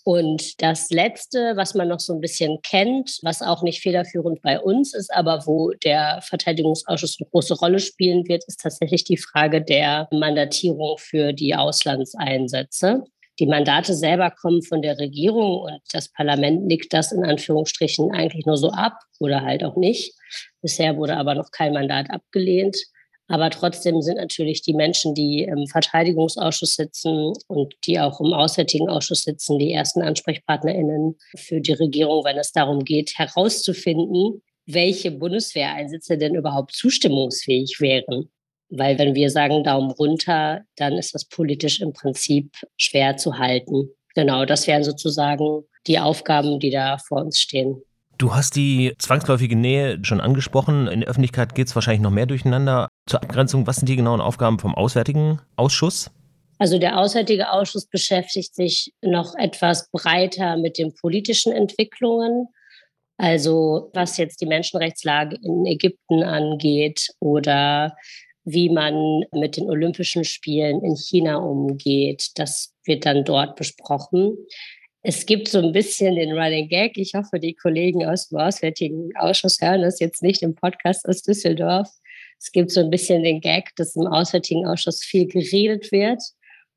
Und 0.04 0.62
das 0.62 0.90
Letzte, 0.90 1.54
was 1.56 1.76
man 1.76 1.88
noch 1.88 2.00
so 2.00 2.14
ein 2.14 2.22
bisschen 2.22 2.60
kennt, 2.64 3.20
was 3.22 3.42
auch 3.42 3.62
nicht 3.62 3.82
federführend 3.82 4.42
bei 4.42 4.60
uns 4.60 4.94
ist, 4.96 5.14
aber 5.14 5.44
wo 5.46 5.72
der 5.84 6.22
Verteidigungsausschuss 6.24 7.18
eine 7.20 7.30
große 7.30 7.56
Rolle 7.56 7.80
spielen 7.80 8.28
wird, 8.28 8.44
ist 8.48 8.62
tatsächlich 8.62 9.04
die 9.04 9.18
Frage 9.18 9.62
der 9.62 10.08
Mandatierung 10.12 10.98
für 10.98 11.34
die 11.34 11.56
Auslandseinsätze. 11.56 13.04
Die 13.40 13.48
Mandate 13.48 13.96
selber 13.96 14.32
kommen 14.32 14.62
von 14.62 14.82
der 14.82 15.00
Regierung 15.00 15.62
und 15.62 15.82
das 15.94 16.10
Parlament 16.10 16.66
nickt 16.66 16.94
das 16.94 17.12
in 17.12 17.24
Anführungsstrichen 17.24 18.12
eigentlich 18.12 18.46
nur 18.46 18.58
so 18.58 18.72
ab 18.72 19.00
oder 19.20 19.42
halt 19.42 19.64
auch 19.64 19.76
nicht. 19.76 20.14
Bisher 20.62 20.98
wurde 20.98 21.18
aber 21.18 21.36
noch 21.36 21.52
kein 21.52 21.74
Mandat 21.74 22.10
abgelehnt. 22.10 22.78
Aber 23.32 23.50
trotzdem 23.50 24.02
sind 24.02 24.18
natürlich 24.18 24.62
die 24.62 24.74
Menschen, 24.74 25.14
die 25.16 25.44
im 25.44 25.66
Verteidigungsausschuss 25.66 26.76
sitzen 26.76 27.32
und 27.48 27.74
die 27.86 27.98
auch 27.98 28.20
im 28.20 28.34
Auswärtigen 28.34 28.90
Ausschuss 28.90 29.24
sitzen, 29.24 29.58
die 29.58 29.72
ersten 29.72 30.02
AnsprechpartnerInnen 30.02 31.16
für 31.38 31.62
die 31.62 31.72
Regierung, 31.72 32.26
wenn 32.26 32.38
es 32.38 32.52
darum 32.52 32.84
geht, 32.84 33.18
herauszufinden, 33.18 34.42
welche 34.66 35.12
Bundeswehreinsätze 35.12 36.18
denn 36.18 36.36
überhaupt 36.36 36.74
zustimmungsfähig 36.74 37.80
wären. 37.80 38.30
Weil 38.68 39.00
wenn 39.00 39.16
wir 39.16 39.30
sagen 39.30 39.64
Daumen 39.64 39.92
runter, 39.92 40.64
dann 40.76 40.98
ist 40.98 41.16
das 41.16 41.24
politisch 41.24 41.80
im 41.80 41.94
Prinzip 41.94 42.52
schwer 42.76 43.16
zu 43.16 43.38
halten. 43.38 43.92
Genau, 44.14 44.44
das 44.44 44.68
wären 44.68 44.84
sozusagen 44.84 45.64
die 45.88 46.00
Aufgaben, 46.00 46.60
die 46.60 46.70
da 46.70 46.98
vor 46.98 47.22
uns 47.22 47.40
stehen. 47.40 47.82
Du 48.22 48.36
hast 48.36 48.56
die 48.56 48.94
zwangsläufige 49.00 49.56
Nähe 49.56 49.98
schon 50.04 50.22
angesprochen. 50.22 50.86
In 50.88 51.00
der 51.00 51.10
Öffentlichkeit 51.10 51.56
geht 51.56 51.66
es 51.66 51.74
wahrscheinlich 51.74 52.04
noch 52.04 52.12
mehr 52.12 52.28
durcheinander. 52.28 52.88
Zur 53.10 53.24
Abgrenzung, 53.24 53.66
was 53.66 53.78
sind 53.78 53.90
die 53.90 53.96
genauen 53.96 54.22
Aufgaben 54.22 54.60
vom 54.60 54.76
Auswärtigen 54.76 55.42
Ausschuss? 55.56 56.12
Also 56.60 56.78
der 56.78 57.00
Auswärtige 57.00 57.52
Ausschuss 57.52 57.88
beschäftigt 57.88 58.54
sich 58.54 58.94
noch 59.02 59.34
etwas 59.40 59.90
breiter 59.90 60.56
mit 60.58 60.78
den 60.78 60.94
politischen 60.94 61.52
Entwicklungen. 61.52 62.46
Also 63.18 63.90
was 63.96 64.18
jetzt 64.18 64.40
die 64.40 64.46
Menschenrechtslage 64.46 65.38
in 65.42 65.66
Ägypten 65.66 66.22
angeht 66.22 67.08
oder 67.18 67.98
wie 68.44 68.70
man 68.70 69.24
mit 69.34 69.58
den 69.58 69.68
Olympischen 69.68 70.26
Spielen 70.26 70.84
in 70.84 70.96
China 70.96 71.38
umgeht. 71.38 72.30
Das 72.36 72.72
wird 72.86 73.08
dann 73.08 73.24
dort 73.24 73.56
besprochen. 73.56 74.38
Es 75.04 75.26
gibt 75.26 75.48
so 75.48 75.58
ein 75.60 75.72
bisschen 75.72 76.16
den 76.16 76.34
Running 76.34 76.70
Gag. 76.70 76.98
Ich 76.98 77.14
hoffe, 77.16 77.40
die 77.40 77.56
Kollegen 77.56 78.06
aus 78.06 78.30
dem 78.30 78.38
Auswärtigen 78.38 79.10
Ausschuss 79.18 79.58
hören 79.60 79.82
das 79.82 80.00
jetzt 80.00 80.22
nicht 80.22 80.44
im 80.44 80.54
Podcast 80.54 81.08
aus 81.08 81.24
Düsseldorf. 81.24 81.90
Es 82.40 82.52
gibt 82.52 82.72
so 82.72 82.82
ein 82.82 82.92
bisschen 82.92 83.24
den 83.24 83.42
Gag, 83.42 83.72
dass 83.78 83.96
im 83.96 84.06
Auswärtigen 84.06 84.68
Ausschuss 84.68 85.04
viel 85.04 85.26
geredet 85.28 85.92
wird 85.92 86.22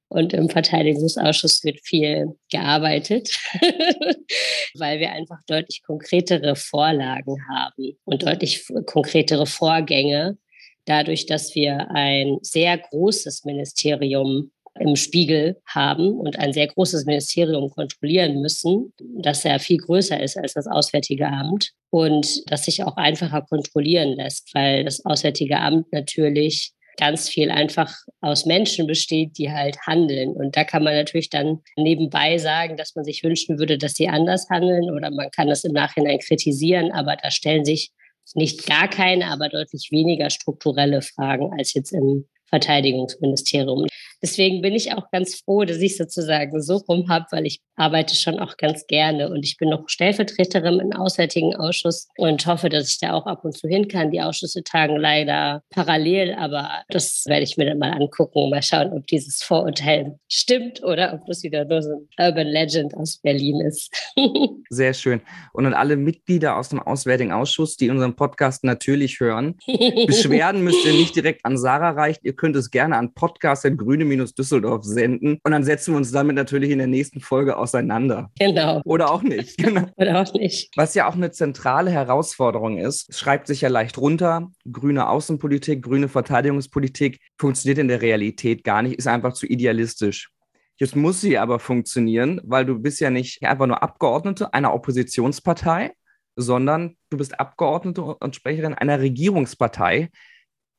und 0.09 0.33
im 0.33 0.49
Verteidigungsausschuss 0.49 1.65
wird 1.65 1.81
viel 1.83 2.39
gearbeitet, 2.51 3.29
weil 4.75 5.01
wir 5.01 5.11
einfach 5.13 5.41
deutlich 5.47 5.83
konkretere 5.83 6.57
Vorlagen 6.57 7.37
haben 7.51 7.99
und 8.05 8.23
deutlich 8.23 8.67
konkretere 8.87 9.47
Vorgänge, 9.47 10.39
dadurch, 10.87 11.27
dass 11.27 11.55
wir 11.55 11.91
ein 11.91 12.39
sehr 12.41 12.79
großes 12.79 13.45
Ministerium 13.45 14.51
im 14.81 14.97
Spiegel 14.97 15.61
haben 15.67 16.19
und 16.19 16.39
ein 16.39 16.53
sehr 16.53 16.67
großes 16.67 17.07
Ministerium 17.07 17.71
kontrollieren 17.71 18.41
müssen, 18.41 18.93
das 19.23 19.45
ja 19.45 19.59
viel 19.59 19.79
größer 19.79 20.21
ist 20.21 20.37
als 20.37 20.55
das 20.55 20.67
Auswärtige 20.67 21.29
Amt 21.29 21.71
und 21.91 22.43
das 22.51 22.65
sich 22.65 22.83
auch 22.83 22.97
einfacher 22.97 23.43
kontrollieren 23.43 24.15
lässt, 24.17 24.53
weil 24.55 24.85
das 24.85 25.05
Auswärtige 25.05 25.59
Amt 25.59 25.93
natürlich 25.93 26.73
ganz 26.97 27.29
viel 27.29 27.51
einfach 27.51 27.93
aus 28.21 28.47
Menschen 28.47 28.87
besteht, 28.87 29.39
die 29.39 29.51
halt 29.51 29.77
handeln. 29.87 30.31
Und 30.31 30.57
da 30.57 30.65
kann 30.65 30.85
man 30.85 30.95
natürlich 30.95 31.31
dann 31.31 31.61
nebenbei 31.77 32.39
sagen, 32.39 32.77
dass 32.77 32.95
man 32.95 33.05
sich 33.05 33.23
wünschen 33.25 33.59
würde, 33.59 33.79
dass 33.79 33.95
sie 33.95 34.09
anders 34.09 34.49
handeln 34.51 34.91
oder 34.91 35.11
man 35.11 35.31
kann 35.31 35.49
das 35.49 35.65
im 35.65 35.73
Nachhinein 35.73 36.19
kritisieren, 36.19 36.93
aber 36.93 37.17
da 37.17 37.31
stellen 37.31 37.65
sich 37.65 37.91
nicht 38.35 38.67
gar 38.67 38.89
keine, 38.89 39.27
aber 39.27 39.49
deutlich 39.49 39.89
weniger 39.91 40.31
strukturelle 40.31 41.03
Fragen 41.03 41.53
als 41.59 41.75
jetzt 41.75 41.93
im 41.93 42.27
Verteidigungsministerium. 42.55 43.87
Deswegen 44.23 44.63
bin 44.63 44.73
ich 44.73 44.93
auch 44.93 45.11
ganz 45.11 45.35
froh, 45.35 45.65
dass 45.65 45.79
ich 45.79 45.99
sozusagen 45.99 46.63
so 46.63 46.77
rum 46.77 47.11
habe, 47.11 47.27
weil 47.31 47.45
ich 47.45 47.61
arbeite 47.77 48.15
schon 48.15 48.39
auch 48.39 48.57
ganz 48.57 48.87
gerne 48.87 49.29
und 49.29 49.45
ich 49.45 49.59
bin 49.59 49.69
noch 49.69 49.89
Stellvertreterin 49.89 50.81
im 50.81 50.93
Auswärtigen 50.93 51.55
Ausschuss 51.57 52.09
und 52.17 52.47
hoffe, 52.47 52.69
dass 52.69 52.89
ich 52.89 53.01
da 53.01 53.13
auch 53.13 53.27
ab 53.27 53.45
und 53.45 53.57
zu 53.57 53.69
hin 53.69 53.89
kann. 53.89 54.11
Die 54.11 54.21
Ausschüsse 54.21 54.63
tagen 54.63 54.97
leider 54.97 55.63
parallel, 55.71 56.35
aber 56.35 56.71
das 56.89 57.25
werde 57.27 57.43
ich 57.43 57.57
mir 57.57 57.67
dann 57.67 57.79
mal 57.79 57.91
angucken 57.91 58.45
und 58.45 58.51
mal 58.51 58.63
schauen, 58.63 58.93
ob 58.93 59.07
dieses 59.09 59.43
Vorurteil 59.43 60.19
stimmt 60.31 60.83
oder 60.83 61.13
ob 61.13 61.27
das 61.27 61.43
wieder 61.43 61.65
nur 61.65 61.83
so 61.83 61.91
ein 61.91 62.27
Urban 62.27 62.47
Legend 62.47 62.97
aus 62.97 63.19
Berlin 63.19 63.61
ist. 63.61 63.93
Sehr 64.71 64.95
schön. 64.95 65.21
Und 65.53 65.67
an 65.67 65.75
alle 65.75 65.97
Mitglieder 65.97 66.57
aus 66.57 66.71
dem 66.71 66.81
Auswärtigen 66.81 67.33
Ausschuss, 67.33 67.77
die 67.77 67.91
unseren 67.91 68.17
Podcast 68.17 68.65
natürlich 68.65 69.21
hören, 69.21 69.59
Beschwerden 70.07 70.63
müsst 70.63 70.87
ihr 70.87 70.93
nicht 70.93 71.17
direkt 71.17 71.45
an 71.45 71.59
Sarah 71.59 71.91
reichen. 71.91 72.21
Ihr 72.23 72.35
könnt 72.35 72.44
es 72.53 72.71
gerne 72.71 72.97
an 72.97 73.15
podcast.grüne-düsseldorf 73.15 74.85
senden 74.85 75.39
und 75.43 75.53
dann 75.53 75.65
setzen 75.65 75.95
wir 75.95 75.99
uns 75.99 76.11
damit 76.13 76.37
natürlich 76.37 76.71
in 76.71 76.79
der 76.79 76.87
nächsten 76.87 77.21
Folge 77.21 77.57
auseinander. 77.57 78.31
Genau. 78.39 78.81
Oder 78.85 79.11
auch 79.11 79.23
nicht. 79.23 79.59
Genau. 79.65 79.87
Oder 79.97 80.21
auch 80.21 80.33
nicht. 80.35 80.77
Was 80.77 80.95
ja 80.95 81.09
auch 81.09 81.15
eine 81.15 81.31
zentrale 81.31 81.91
Herausforderung 81.91 82.77
ist, 82.77 83.15
schreibt 83.15 83.47
sich 83.47 83.63
ja 83.63 83.69
leicht 83.69 83.97
runter, 83.97 84.51
grüne 84.71 85.09
Außenpolitik, 85.09 85.83
grüne 85.83 86.09
Verteidigungspolitik 86.09 87.19
funktioniert 87.39 87.79
in 87.79 87.89
der 87.89 88.03
Realität 88.03 88.63
gar 88.63 88.83
nicht, 88.83 88.97
ist 88.99 89.07
einfach 89.07 89.33
zu 89.33 89.47
idealistisch. 89.47 90.31
Jetzt 90.77 90.97
muss 90.97 91.21
sie 91.21 91.39
aber 91.39 91.61
funktionieren, 91.61 92.41
weil 92.45 92.67
du 92.67 92.79
bist 92.79 93.01
ja 93.01 93.09
nicht 93.09 93.43
einfach 93.45 93.67
nur 93.67 93.83
Abgeordnete 93.83 94.53
einer 94.53 94.75
Oppositionspartei, 94.75 95.93
sondern 96.37 96.97
du 97.11 97.17
bist 97.17 97.39
Abgeordnete 97.39 98.03
und 98.03 98.35
Sprecherin 98.35 98.75
einer 98.75 99.01
Regierungspartei. 99.01 100.11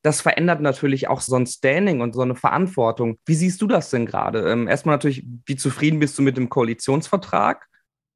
Das 0.06 0.20
verändert 0.20 0.60
natürlich 0.60 1.08
auch 1.08 1.20
so 1.20 1.34
ein 1.34 1.48
Standing 1.48 2.00
und 2.00 2.14
so 2.14 2.20
eine 2.20 2.36
Verantwortung. 2.36 3.18
Wie 3.26 3.34
siehst 3.34 3.60
du 3.60 3.66
das 3.66 3.90
denn 3.90 4.06
gerade? 4.06 4.48
Ähm, 4.48 4.68
erstmal 4.68 4.94
natürlich, 4.94 5.24
wie 5.46 5.56
zufrieden 5.56 5.98
bist 5.98 6.16
du 6.16 6.22
mit 6.22 6.36
dem 6.36 6.48
Koalitionsvertrag? 6.48 7.66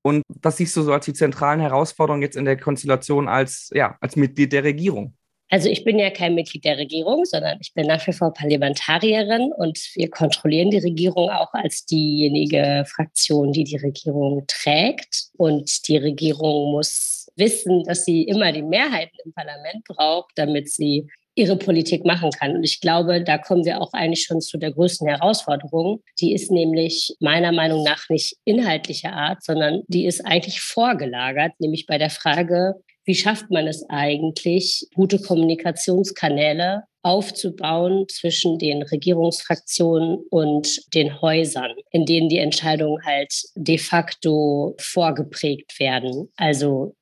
Und 0.03 0.23
was 0.29 0.59
siehst 0.59 0.77
du 0.77 0.83
so 0.83 0.93
als 0.93 1.07
die 1.07 1.15
zentralen 1.15 1.59
Herausforderungen 1.59 2.23
jetzt 2.23 2.37
in 2.37 2.45
der 2.45 2.57
Konstellation 2.57 3.27
als, 3.27 3.71
ja, 3.75 3.99
als 4.01 4.15
Mitglied 4.15 4.53
der 4.53 4.63
Regierung? 4.63 5.17
Also 5.49 5.69
ich 5.69 5.83
bin 5.83 5.99
ja 5.99 6.11
kein 6.11 6.37
Mitglied 6.37 6.65
der 6.65 6.79
Regierung, 6.79 7.25
sondern 7.25 7.59
ich 7.61 7.75
bin 7.75 7.89
nach 7.89 8.07
wie 8.07 8.13
vor 8.13 8.33
Parlamentarierin 8.33 9.51
und 9.57 9.77
wir 9.97 10.11
kontrollieren 10.11 10.71
die 10.71 10.79
Regierung 10.79 11.29
auch 11.29 11.53
als 11.55 11.87
diejenige 11.87 12.85
Fraktion, 12.87 13.51
die 13.51 13.65
die 13.65 13.79
Regierung 13.79 14.45
trägt. 14.47 15.31
Und 15.37 15.89
die 15.89 15.97
Regierung 15.97 16.71
muss 16.71 17.29
wissen, 17.35 17.83
dass 17.83 18.05
sie 18.05 18.23
immer 18.23 18.53
die 18.53 18.63
Mehrheiten 18.63 19.17
im 19.25 19.33
Parlament 19.33 19.83
braucht, 19.89 20.31
damit 20.37 20.71
sie 20.71 21.09
ihre 21.41 21.57
Politik 21.57 22.05
machen 22.05 22.31
kann. 22.31 22.55
Und 22.55 22.65
ich 22.65 22.81
glaube, 22.81 23.25
da 23.25 23.39
kommen 23.39 23.65
wir 23.65 23.81
auch 23.81 23.93
eigentlich 23.95 24.25
schon 24.25 24.43
zu 24.43 24.59
der 24.59 24.73
größten 24.73 25.09
Herausforderung. 25.09 26.03
Die 26.21 26.35
ist 26.35 26.51
nämlich 26.51 27.17
meiner 27.19 27.51
Meinung 27.51 27.83
nach 27.83 28.09
nicht 28.11 28.37
inhaltlicher 28.45 29.13
Art, 29.13 29.43
sondern 29.43 29.83
die 29.89 30.05
ist 30.05 30.21
eigentlich 30.27 30.61
vorgelagert, 30.61 31.53
nämlich 31.59 31.87
bei 31.87 31.97
der 31.97 32.11
Frage, 32.11 32.75
wie 33.07 33.15
schafft 33.15 33.51
man 33.51 33.67
es 33.67 33.89
eigentlich, 33.89 34.87
gute 34.95 35.19
Kommunikationskanäle 35.19 36.85
aufzubauen 37.03 38.05
zwischen 38.11 38.59
den 38.59 38.83
Regierungsfraktionen 38.83 40.19
und 40.31 40.95
den 40.95 41.23
Häusern, 41.23 41.73
in 41.91 42.05
denen 42.05 42.29
die 42.29 42.39
Entscheidungen 42.39 43.03
halt 43.05 43.33
de 43.55 43.79
facto 43.79 44.75
vorgeprägt 44.79 45.81
werden. 45.81 46.29
Also 46.37 46.95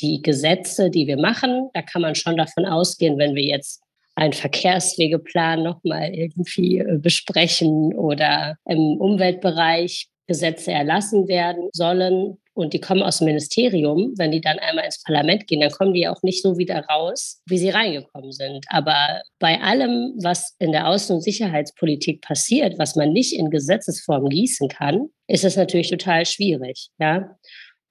die 0.00 0.22
Gesetze, 0.22 0.90
die 0.90 1.06
wir 1.06 1.16
machen, 1.16 1.70
da 1.72 1.82
kann 1.82 2.02
man 2.02 2.16
schon 2.16 2.36
davon 2.36 2.66
ausgehen, 2.66 3.16
wenn 3.18 3.36
wir 3.36 3.44
jetzt 3.44 3.83
einen 4.14 4.32
Verkehrswegeplan 4.32 5.62
nochmal 5.62 6.14
irgendwie 6.14 6.78
äh, 6.78 6.98
besprechen 6.98 7.94
oder 7.94 8.56
im 8.66 8.98
Umweltbereich 8.98 10.08
Gesetze 10.26 10.72
erlassen 10.72 11.28
werden 11.28 11.68
sollen 11.72 12.38
und 12.54 12.72
die 12.72 12.80
kommen 12.80 13.02
aus 13.02 13.18
dem 13.18 13.26
Ministerium, 13.26 14.14
wenn 14.16 14.30
die 14.30 14.40
dann 14.40 14.60
einmal 14.60 14.84
ins 14.84 15.02
Parlament 15.02 15.48
gehen, 15.48 15.60
dann 15.60 15.72
kommen 15.72 15.92
die 15.92 16.06
auch 16.06 16.22
nicht 16.22 16.40
so 16.40 16.56
wieder 16.56 16.84
raus, 16.86 17.42
wie 17.46 17.58
sie 17.58 17.70
reingekommen 17.70 18.30
sind. 18.30 18.64
Aber 18.68 19.22
bei 19.40 19.60
allem, 19.60 20.14
was 20.22 20.54
in 20.60 20.70
der 20.70 20.86
Außen- 20.86 21.14
und 21.14 21.20
Sicherheitspolitik 21.20 22.22
passiert, 22.22 22.78
was 22.78 22.94
man 22.94 23.12
nicht 23.12 23.34
in 23.34 23.50
Gesetzesform 23.50 24.28
gießen 24.28 24.68
kann, 24.68 25.08
ist 25.26 25.44
es 25.44 25.56
natürlich 25.56 25.90
total 25.90 26.24
schwierig. 26.26 26.90
Ja? 26.98 27.36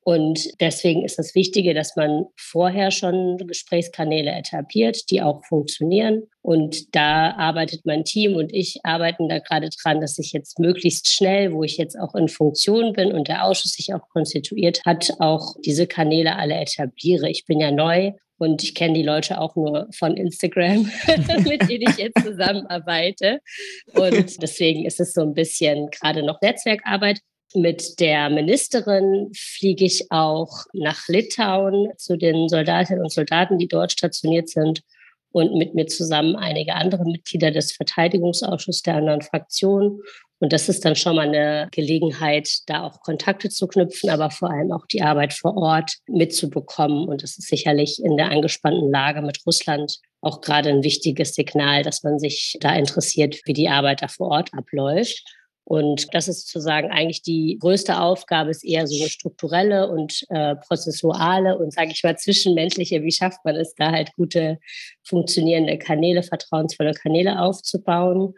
Und 0.04 0.50
deswegen 0.60 1.04
ist 1.06 1.18
das 1.18 1.36
Wichtige, 1.36 1.74
dass 1.74 1.96
man 1.96 2.26
vorher 2.36 2.92
schon 2.92 3.38
Gesprächskanäle 3.38 4.32
etabliert, 4.32 5.10
die 5.10 5.22
auch 5.22 5.44
funktionieren. 5.46 6.24
Und 6.42 6.94
da 6.96 7.32
arbeitet 7.32 7.86
mein 7.86 8.04
Team 8.04 8.36
und 8.36 8.54
ich 8.54 8.80
arbeiten 8.84 9.30
da 9.30 9.40
gerade 9.40 9.70
dran, 9.70 10.02
dass 10.02 10.20
ich 10.20 10.34
jetzt 10.34 10.60
möglichst 10.60 11.10
schnell, 11.10 11.54
wo 11.54 11.64
ich 11.64 11.78
jetzt 11.78 11.98
auch 11.98 12.16
in 12.16 12.28
Funktion 12.28 12.94
bin 12.94 13.14
und 13.14 13.30
der 13.30 13.46
Ausschuss 13.46 13.74
sich 13.74 13.94
auch 13.94 14.10
konstituiert 14.10 14.82
hat, 14.86 15.14
auch 15.20 15.56
diese 15.66 15.88
Kanäle 15.88 16.36
alle 16.36 16.56
etabliere. 16.56 17.30
Ich 17.30 17.46
bin 17.46 17.62
ja 17.62 17.72
neu 17.72 18.12
und 18.38 18.62
ich 18.62 18.76
kenne 18.76 18.94
die 18.94 19.04
Leute 19.04 19.40
auch 19.40 19.56
nur 19.56 19.88
von 19.98 20.18
Instagram, 20.18 20.92
mit 21.48 21.70
denen 21.70 21.90
ich 21.90 21.98
jetzt 21.98 22.20
zusammenarbeite. 22.24 23.40
Und 23.94 24.42
deswegen 24.42 24.86
ist 24.86 25.00
es 25.00 25.14
so 25.14 25.22
ein 25.22 25.34
bisschen 25.34 25.90
gerade 25.92 26.24
noch 26.24 26.42
Netzwerkarbeit. 26.42 27.20
Mit 27.56 28.00
der 28.00 28.30
Ministerin 28.30 29.32
fliege 29.36 29.86
ich 29.86 30.12
auch 30.12 30.66
nach 30.74 31.08
Litauen 31.08 31.92
zu 31.98 32.18
den 32.18 32.50
Soldatinnen 32.50 33.04
und 33.04 33.12
Soldaten, 33.12 33.58
die 33.58 33.68
dort 33.68 33.92
stationiert 33.92 34.50
sind 34.50 34.82
und 35.32 35.56
mit 35.56 35.76
mir 35.76 35.88
zusammen 35.88 36.36
einige 36.36 36.76
andere 36.76 37.04
Mitglieder 37.04 37.52
des 37.52 37.74
Verteidigungsausschusses 37.74 38.84
der 38.84 38.96
anderen 38.96 39.22
Fraktionen. 39.22 40.02
Und 40.40 40.52
das 40.52 40.68
ist 40.68 40.84
dann 40.84 40.96
schon 40.96 41.16
mal 41.16 41.28
eine 41.28 41.70
Gelegenheit, 41.72 42.50
da 42.68 42.84
auch 42.84 43.00
Kontakte 43.02 43.50
zu 43.50 43.68
knüpfen, 43.68 44.10
aber 44.10 44.30
vor 44.30 44.52
allem 44.52 44.72
auch 44.72 44.86
die 44.88 45.02
Arbeit 45.02 45.34
vor 45.34 45.56
Ort 45.56 45.96
mitzubekommen. 46.08 47.08
Und 47.08 47.24
das 47.24 47.38
ist 47.38 47.48
sicherlich 47.48 48.04
in 48.04 48.18
der 48.18 48.30
angespannten 48.30 48.92
Lage 48.92 49.22
mit 49.22 49.40
Russland 49.46 50.00
auch 50.22 50.42
gerade 50.42 50.70
ein 50.70 50.84
wichtiges 50.84 51.36
Signal, 51.36 51.84
dass 51.84 52.04
man 52.04 52.20
sich 52.20 52.58
da 52.60 52.76
interessiert, 52.76 53.40
wie 53.46 53.54
die 53.54 53.70
Arbeit 53.70 54.02
da 54.02 54.08
vor 54.08 54.32
Ort 54.32 54.54
abläuft. 54.54 55.24
Und 55.65 56.13
das 56.13 56.27
ist 56.27 56.50
sozusagen 56.50 56.91
eigentlich 56.91 57.22
die 57.22 57.58
größte 57.60 58.00
Aufgabe, 58.00 58.51
ist 58.51 58.65
eher 58.65 58.86
so 58.86 59.00
eine 59.00 59.10
strukturelle 59.10 59.89
und 59.89 60.25
äh, 60.29 60.55
prozessuale 60.55 61.58
und 61.58 61.74
sage 61.74 61.91
ich 61.91 62.03
mal 62.03 62.17
zwischenmenschliche. 62.17 63.01
Wie 63.03 63.12
schafft 63.12 63.46
man 63.46 63.55
es 63.55 63.74
da 63.75 63.91
halt 63.91 64.13
gute 64.15 64.60
funktionierende 65.03 65.77
Kanäle, 65.77 66.22
vertrauensvolle 66.24 66.93
Kanäle 66.93 67.39
aufzubauen? 67.39 68.34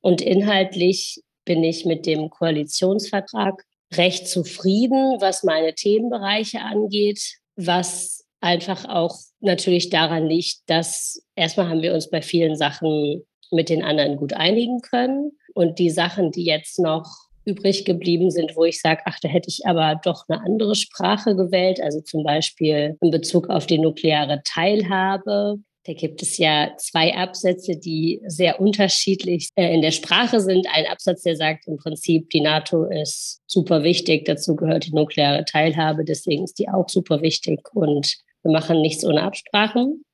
Und 0.00 0.22
inhaltlich 0.22 1.22
bin 1.44 1.62
ich 1.62 1.84
mit 1.84 2.06
dem 2.06 2.30
Koalitionsvertrag 2.30 3.62
recht 3.94 4.28
zufrieden, 4.28 5.20
was 5.20 5.42
meine 5.42 5.74
Themenbereiche 5.74 6.60
angeht, 6.60 7.34
was 7.56 8.24
einfach 8.40 8.86
auch 8.86 9.18
natürlich 9.40 9.90
daran 9.90 10.26
liegt, 10.26 10.60
dass 10.66 11.22
erstmal 11.34 11.68
haben 11.68 11.82
wir 11.82 11.92
uns 11.92 12.08
bei 12.08 12.22
vielen 12.22 12.56
Sachen 12.56 13.22
mit 13.50 13.68
den 13.68 13.82
anderen 13.82 14.16
gut 14.16 14.32
einigen 14.32 14.80
können. 14.80 15.32
Und 15.54 15.78
die 15.78 15.90
Sachen, 15.90 16.30
die 16.30 16.44
jetzt 16.44 16.78
noch 16.78 17.06
übrig 17.44 17.84
geblieben 17.84 18.30
sind, 18.30 18.56
wo 18.56 18.64
ich 18.64 18.80
sage, 18.80 19.02
ach, 19.06 19.18
da 19.20 19.28
hätte 19.28 19.48
ich 19.48 19.66
aber 19.66 20.00
doch 20.04 20.24
eine 20.28 20.42
andere 20.42 20.74
Sprache 20.74 21.34
gewählt, 21.34 21.80
also 21.80 22.00
zum 22.00 22.22
Beispiel 22.22 22.96
in 23.00 23.10
Bezug 23.10 23.48
auf 23.48 23.66
die 23.66 23.78
nukleare 23.78 24.42
Teilhabe. 24.44 25.56
Da 25.86 25.94
gibt 25.94 26.20
es 26.20 26.36
ja 26.36 26.72
zwei 26.76 27.16
Absätze, 27.16 27.76
die 27.76 28.20
sehr 28.26 28.60
unterschiedlich 28.60 29.48
äh, 29.56 29.72
in 29.74 29.80
der 29.80 29.92
Sprache 29.92 30.40
sind. 30.40 30.66
Ein 30.70 30.86
Absatz, 30.86 31.22
der 31.22 31.36
sagt 31.36 31.66
im 31.66 31.78
Prinzip, 31.78 32.28
die 32.30 32.42
NATO 32.42 32.84
ist 32.84 33.40
super 33.46 33.82
wichtig, 33.82 34.26
dazu 34.26 34.54
gehört 34.54 34.86
die 34.86 34.92
nukleare 34.92 35.44
Teilhabe, 35.46 36.04
deswegen 36.04 36.44
ist 36.44 36.58
die 36.58 36.68
auch 36.68 36.88
super 36.88 37.22
wichtig 37.22 37.60
und 37.74 38.18
wir 38.42 38.52
machen 38.52 38.80
nichts 38.82 39.04
ohne 39.04 39.22
Absprachen 39.22 40.04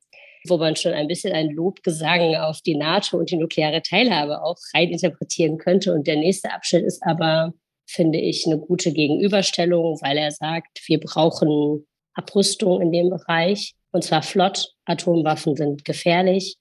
wo 0.49 0.59
man 0.59 0.76
schon 0.76 0.93
ein 0.93 1.09
bisschen 1.09 1.33
ein 1.33 1.50
Lobgesang 1.50 2.37
auf 2.37 2.61
die 2.62 2.76
NATO 2.76 3.19
und 3.19 3.31
die 3.31 3.37
nukleare 3.37 3.83
Teilhabe 3.83 4.43
auch 4.43 4.57
rein 4.75 4.91
interpretieren 4.91 5.59
könnte. 5.59 5.93
Und 5.93 6.07
der 6.07 6.17
nächste 6.17 6.53
Abschnitt 6.53 6.85
ist 6.85 7.03
aber, 7.05 7.53
finde 7.87 8.19
ich, 8.19 8.47
eine 8.47 8.59
gute 8.59 8.93
Gegenüberstellung, 8.93 9.99
weil 10.00 10.19
er 10.19 10.31
sagt, 10.31 10.81
wir 10.87 11.00
brauchen 11.00 11.87
Abrüstung 12.15 12.81
in 12.81 12.93
dem 12.93 13.11
Bereich 13.11 13.75
und 13.93 14.03
zwar 14.03 14.23
flott. 14.23 14.73
Atomwaffen 14.85 15.57
sind 15.57 15.85
gefährlich. 15.85 16.57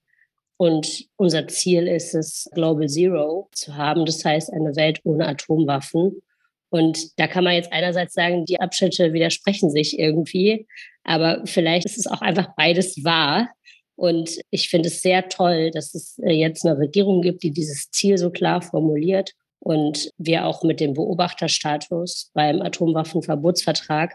Und 0.58 1.06
unser 1.18 1.48
Ziel 1.48 1.88
ist 1.88 2.15
es, 2.15 2.50
Global 2.54 2.88
Zero 2.88 3.50
zu 3.51 3.75
haben. 3.75 4.06
Das 4.06 4.24
heißt, 4.24 4.54
eine 4.54 4.75
Welt 4.75 5.01
ohne 5.04 5.27
Atomwaffen. 5.27 6.22
Und 6.70 7.20
da 7.20 7.27
kann 7.27 7.44
man 7.44 7.54
jetzt 7.54 7.72
einerseits 7.72 8.13
sagen, 8.13 8.46
die 8.46 8.60
Abschnitte 8.60 9.13
widersprechen 9.13 9.70
sich 9.70 10.00
irgendwie, 10.00 10.68
aber 11.04 11.42
vielleicht 11.46 11.86
ist 11.86 11.98
es 11.98 12.08
auch 12.08 12.22
einfach 12.22 12.50
beides 12.58 13.04
wahr. 13.04 13.50
Und 13.96 14.40
ich 14.50 14.70
finde 14.70 14.90
es 14.90 15.02
sehr 15.02 15.30
toll, 15.30 15.72
dass 15.72 15.96
es 15.96 16.20
äh, 16.20 16.34
jetzt 16.34 16.66
eine 16.66 16.78
Regierung 16.78 17.22
gibt, 17.22 17.44
die 17.44 17.52
dieses 17.52 17.90
Ziel 17.92 18.18
so 18.18 18.30
klar 18.30 18.62
formuliert 18.62 19.32
und 19.60 20.12
wir 20.18 20.46
auch 20.46 20.64
mit 20.64 20.80
dem 20.80 20.94
Beobachterstatus 20.94 22.32
beim 22.34 22.62
Atomwaffenverbotsvertrag 22.62 24.14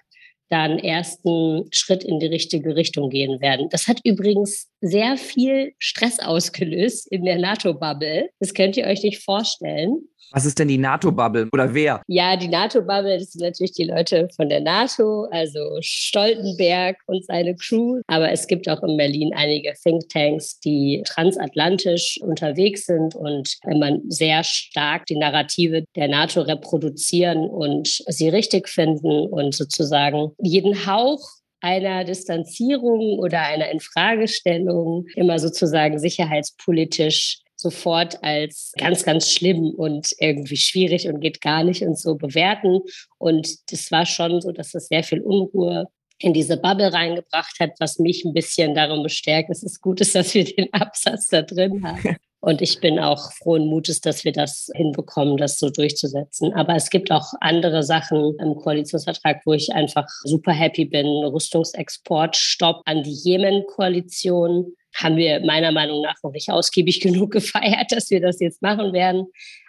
da 0.51 0.63
einen 0.63 0.81
ersten 0.81 1.67
Schritt 1.71 2.03
in 2.05 2.19
die 2.19 2.27
richtige 2.27 2.75
Richtung 2.75 3.09
gehen 3.09 3.41
werden. 3.41 3.69
Das 3.71 3.87
hat 3.87 4.01
übrigens 4.05 4.69
sehr 4.81 5.17
viel 5.17 5.73
Stress 5.79 6.19
ausgelöst 6.19 7.07
in 7.11 7.25
der 7.25 7.39
NATO-Bubble. 7.39 8.31
Das 8.41 8.53
könnt 8.53 8.77
ihr 8.77 8.87
euch 8.87 9.03
nicht 9.03 9.23
vorstellen. 9.23 10.09
Was 10.33 10.45
ist 10.45 10.59
denn 10.59 10.69
die 10.69 10.79
NATO-Bubble 10.79 11.49
oder 11.53 11.75
wer? 11.75 12.03
Ja, 12.07 12.37
die 12.37 12.49
NATO-Bubble, 12.49 13.19
das 13.19 13.33
sind 13.33 13.43
natürlich 13.43 13.73
die 13.73 13.85
Leute 13.85 14.29
von 14.37 14.49
der 14.49 14.61
NATO, 14.61 15.27
also 15.31 15.79
Stoltenberg 15.81 16.97
und 17.07 17.25
seine 17.25 17.57
Crew. 17.57 18.01
Aber 18.07 18.31
es 18.31 18.47
gibt 18.47 18.69
auch 18.69 18.83
in 18.83 18.97
Berlin 18.97 19.33
einige 19.35 19.73
Thinktanks, 19.83 20.61
die 20.61 21.03
transatlantisch 21.07 22.19
unterwegs 22.23 22.87
sind 22.87 23.15
und 23.15 23.57
immer 23.69 23.99
sehr 24.09 24.45
stark 24.45 25.07
die 25.07 25.17
Narrative 25.17 25.85
der 25.97 26.09
NATO 26.09 26.43
reproduzieren 26.43 27.49
und 27.49 27.89
sie 28.07 28.29
richtig 28.29 28.69
finden 28.69 29.27
und 29.27 29.55
sozusagen 29.55 30.31
jeden 30.39 30.87
Hauch 30.87 31.21
einer 31.61 32.05
Distanzierung 32.05 33.19
oder 33.19 33.43
einer 33.43 33.71
Infragestellung 33.71 35.07
immer 35.15 35.39
sozusagen 35.39 35.99
sicherheitspolitisch 35.99 37.41
sofort 37.61 38.23
als 38.25 38.73
ganz, 38.79 39.05
ganz 39.05 39.31
schlimm 39.31 39.75
und 39.77 40.15
irgendwie 40.19 40.57
schwierig 40.57 41.09
und 41.09 41.21
geht 41.21 41.41
gar 41.41 41.63
nicht 41.63 41.83
und 41.83 41.99
so 41.99 42.15
bewerten. 42.15 42.81
Und 43.19 43.71
das 43.71 43.91
war 43.91 44.07
schon 44.07 44.41
so, 44.41 44.51
dass 44.51 44.73
das 44.73 44.89
sehr 44.89 45.03
viel 45.03 45.21
Unruhe 45.21 45.87
in 46.19 46.33
diese 46.33 46.57
Bubble 46.57 46.93
reingebracht 46.93 47.59
hat, 47.61 47.73
was 47.79 47.99
mich 47.99 48.25
ein 48.25 48.35
bisschen 48.35 48.75
darum 48.75 49.03
bestärkt, 49.03 49.51
dass 49.51 49.63
es 49.63 49.81
gut 49.81 50.01
ist, 50.01 50.15
dass 50.15 50.35
wir 50.35 50.45
den 50.45 50.73
Absatz 50.73 51.29
da 51.29 51.43
drin 51.43 51.83
haben. 51.87 52.17
Und 52.43 52.63
ich 52.63 52.81
bin 52.81 52.99
auch 52.99 53.33
frohen 53.33 53.67
Mutes, 53.67 54.01
dass 54.01 54.25
wir 54.25 54.33
das 54.33 54.71
hinbekommen, 54.75 55.37
das 55.37 55.59
so 55.59 55.69
durchzusetzen. 55.69 56.55
Aber 56.55 56.75
es 56.75 56.89
gibt 56.89 57.13
auch 57.13 57.35
andere 57.43 57.83
Sachen 57.83 58.35
im 58.39 58.55
Koalitionsvertrag, 58.55 59.43
wo 59.45 59.53
ich 59.53 59.75
einfach 59.75 60.07
super 60.25 60.53
happy 60.53 60.87
bin. 60.87 61.07
Rüstungsexportstopp 61.07 62.81
an 62.87 63.03
die 63.03 63.13
Jemen-Koalition 63.13 64.73
haben 64.95 65.17
wir 65.17 65.41
meiner 65.45 65.73
Meinung 65.73 66.03
nach 66.03 66.17
noch 66.23 66.33
nicht 66.33 66.51
ausgiebig 66.51 67.01
genug 67.03 67.33
gefeiert, 67.33 67.91
dass 67.91 68.11
wir 68.11 68.21
das 68.21 68.41
jetzt 68.41 68.63
machen 68.63 68.93
werden. 68.93 69.27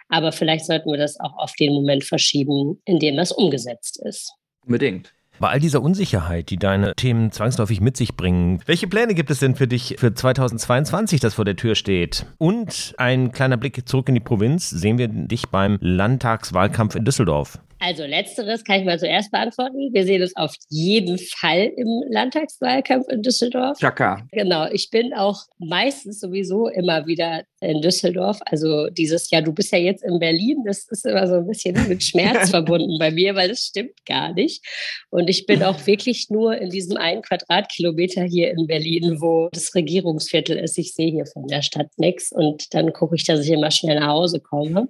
Aber 0.08 0.32
vielleicht 0.32 0.66
sollten 0.66 0.90
wir 0.90 0.98
das 0.98 1.18
auch 1.20 1.36
auf 1.38 1.52
den 1.58 1.72
Moment 1.72 2.04
verschieben, 2.04 2.80
in 2.84 2.98
dem 2.98 3.16
das 3.16 3.32
umgesetzt 3.32 4.00
ist. 4.04 4.34
Unbedingt. 4.64 5.12
Bei 5.40 5.48
all 5.48 5.60
dieser 5.60 5.82
Unsicherheit, 5.82 6.50
die 6.50 6.56
deine 6.56 6.94
Themen 6.94 7.32
zwangsläufig 7.32 7.80
mit 7.80 7.96
sich 7.96 8.14
bringen, 8.14 8.60
welche 8.66 8.86
Pläne 8.86 9.14
gibt 9.14 9.30
es 9.30 9.40
denn 9.40 9.56
für 9.56 9.66
dich 9.66 9.96
für 9.98 10.14
2022, 10.14 11.20
das 11.20 11.34
vor 11.34 11.44
der 11.44 11.56
Tür 11.56 11.74
steht? 11.74 12.26
Und 12.38 12.94
ein 12.98 13.32
kleiner 13.32 13.56
Blick 13.56 13.88
zurück 13.88 14.08
in 14.08 14.14
die 14.14 14.20
Provinz. 14.20 14.70
Sehen 14.70 14.98
wir 14.98 15.08
dich 15.08 15.48
beim 15.48 15.78
Landtagswahlkampf 15.80 16.94
in 16.94 17.04
Düsseldorf? 17.04 17.58
Also 17.84 18.04
letzteres 18.04 18.62
kann 18.62 18.78
ich 18.78 18.86
mal 18.86 19.00
zuerst 19.00 19.32
beantworten. 19.32 19.92
Wir 19.92 20.04
sehen 20.04 20.22
uns 20.22 20.36
auf 20.36 20.54
jeden 20.68 21.18
Fall 21.18 21.72
im 21.76 22.04
Landtagswahlkampf 22.10 23.08
in 23.08 23.22
Düsseldorf. 23.22 23.76
Chaka. 23.80 24.24
Genau, 24.30 24.68
ich 24.70 24.88
bin 24.90 25.12
auch 25.12 25.42
meistens 25.58 26.20
sowieso 26.20 26.68
immer 26.68 27.08
wieder 27.08 27.42
in 27.60 27.80
Düsseldorf. 27.80 28.38
Also 28.46 28.88
dieses 28.88 29.30
Jahr, 29.30 29.42
du 29.42 29.52
bist 29.52 29.72
ja 29.72 29.78
jetzt 29.78 30.04
in 30.04 30.20
Berlin, 30.20 30.62
das 30.64 30.86
ist 30.90 31.04
immer 31.04 31.26
so 31.26 31.34
ein 31.34 31.46
bisschen 31.48 31.88
mit 31.88 32.04
Schmerz 32.04 32.50
verbunden 32.50 32.98
bei 33.00 33.10
mir, 33.10 33.34
weil 33.34 33.48
das 33.48 33.64
stimmt 33.64 34.06
gar 34.06 34.32
nicht. 34.32 34.64
Und 35.10 35.28
ich 35.28 35.46
bin 35.46 35.64
auch 35.64 35.84
wirklich 35.84 36.30
nur 36.30 36.56
in 36.56 36.70
diesem 36.70 36.96
einen 36.96 37.22
Quadratkilometer 37.22 38.22
hier 38.22 38.52
in 38.52 38.68
Berlin, 38.68 39.20
wo 39.20 39.48
das 39.52 39.74
Regierungsviertel 39.74 40.56
ist. 40.56 40.78
Ich 40.78 40.94
sehe 40.94 41.10
hier 41.10 41.26
von 41.26 41.48
der 41.48 41.62
Stadt 41.62 41.88
nichts 41.96 42.30
und 42.30 42.72
dann 42.74 42.92
gucke 42.92 43.16
ich, 43.16 43.24
dass 43.24 43.44
ich 43.44 43.50
immer 43.50 43.72
schnell 43.72 43.98
nach 43.98 44.06
Hause 44.06 44.38
komme. 44.38 44.86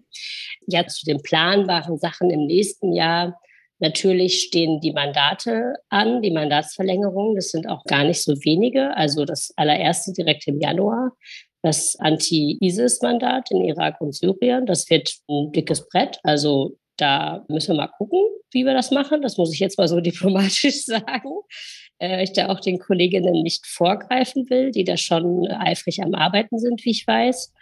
Ja, 0.66 0.87
zu 0.87 1.06
den 1.06 1.22
planbaren 1.22 1.96
Sachen 1.96 2.28
im 2.28 2.46
nächsten 2.46 2.81
Jahr. 2.90 3.38
Natürlich 3.78 4.40
stehen 4.40 4.80
die 4.80 4.92
Mandate 4.92 5.74
an, 5.88 6.22
die 6.22 6.30
Mandatsverlängerungen. 6.30 7.36
Das 7.36 7.50
sind 7.50 7.68
auch 7.68 7.84
gar 7.84 8.04
nicht 8.04 8.23
so 8.23 8.32
wenige. 8.45 8.97
Also 8.97 9.25
das 9.25 9.52
allererste 9.56 10.12
direkt 10.12 10.49
im 10.49 10.58
Januar, 10.58 11.12
das 11.62 11.97
Anti-ISIS-Mandat 11.99 13.50
in 13.50 13.60
Irak 13.62 14.00
und 14.00 14.14
Syrien. 14.14 14.66
Das 14.66 14.88
wird 14.88 15.12
ein 15.28 15.52
dickes 15.52 15.88
Brett. 15.88 16.18
Also 16.23 16.78
da 16.97 17.45
müssen 17.49 17.75
wir 17.75 17.82
mal 17.82 17.88
gucken, 17.88 18.21
wie 18.52 18.64
wir 18.64 18.75
das 18.75 18.90
machen. 18.90 19.23
Das 19.23 19.36
muss 19.36 19.52
ich 19.52 19.60
jetzt 19.60 19.78
mal 19.78 19.88
so 19.88 20.00
diplomatisch 20.00 20.84
sagen. 20.84 21.30
Äh, 21.99 22.25
ich 22.25 22.32
da 22.32 22.49
auch 22.49 22.60
den 22.60 22.78
Kolleginnen 22.78 23.42
nicht 23.42 23.66
vorgreifen 23.66 24.49
will, 24.50 24.71
die 24.71 24.84
da 24.84 24.97
schon 24.97 25.47
eifrig 25.49 26.02
am 26.02 26.14
Arbeiten 26.14 26.58
sind, 26.58 26.84
wie 26.84 26.90
ich 26.90 27.06
weiß. 27.06 27.52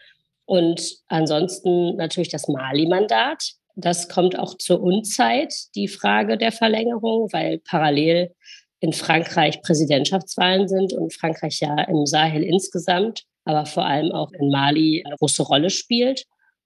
Und 0.46 0.96
ansonsten 1.06 1.96
natürlich 1.96 2.28
das 2.28 2.48
Mali-Mandat. 2.48 3.52
Das 3.80 4.08
kommt 4.08 4.38
auch 4.38 4.56
zur 4.56 4.82
Unzeit, 4.82 5.54
die 5.74 5.88
Frage 5.88 6.36
der 6.36 6.52
Verlängerung, 6.52 7.28
weil 7.32 7.58
parallel 7.58 8.34
in 8.80 8.92
Frankreich 8.92 9.62
Präsidentschaftswahlen 9.62 10.68
sind 10.68 10.92
und 10.92 11.12
Frankreich 11.12 11.60
ja 11.60 11.82
im 11.82 12.06
Sahel 12.06 12.42
insgesamt, 12.42 13.24
aber 13.44 13.66
vor 13.66 13.84
allem 13.84 14.12
auch 14.12 14.32
in 14.32 14.50
Mali 14.50 15.02
eine 15.04 15.16
große 15.16 15.42
Rolle 15.42 15.70
spielt. 15.70 16.24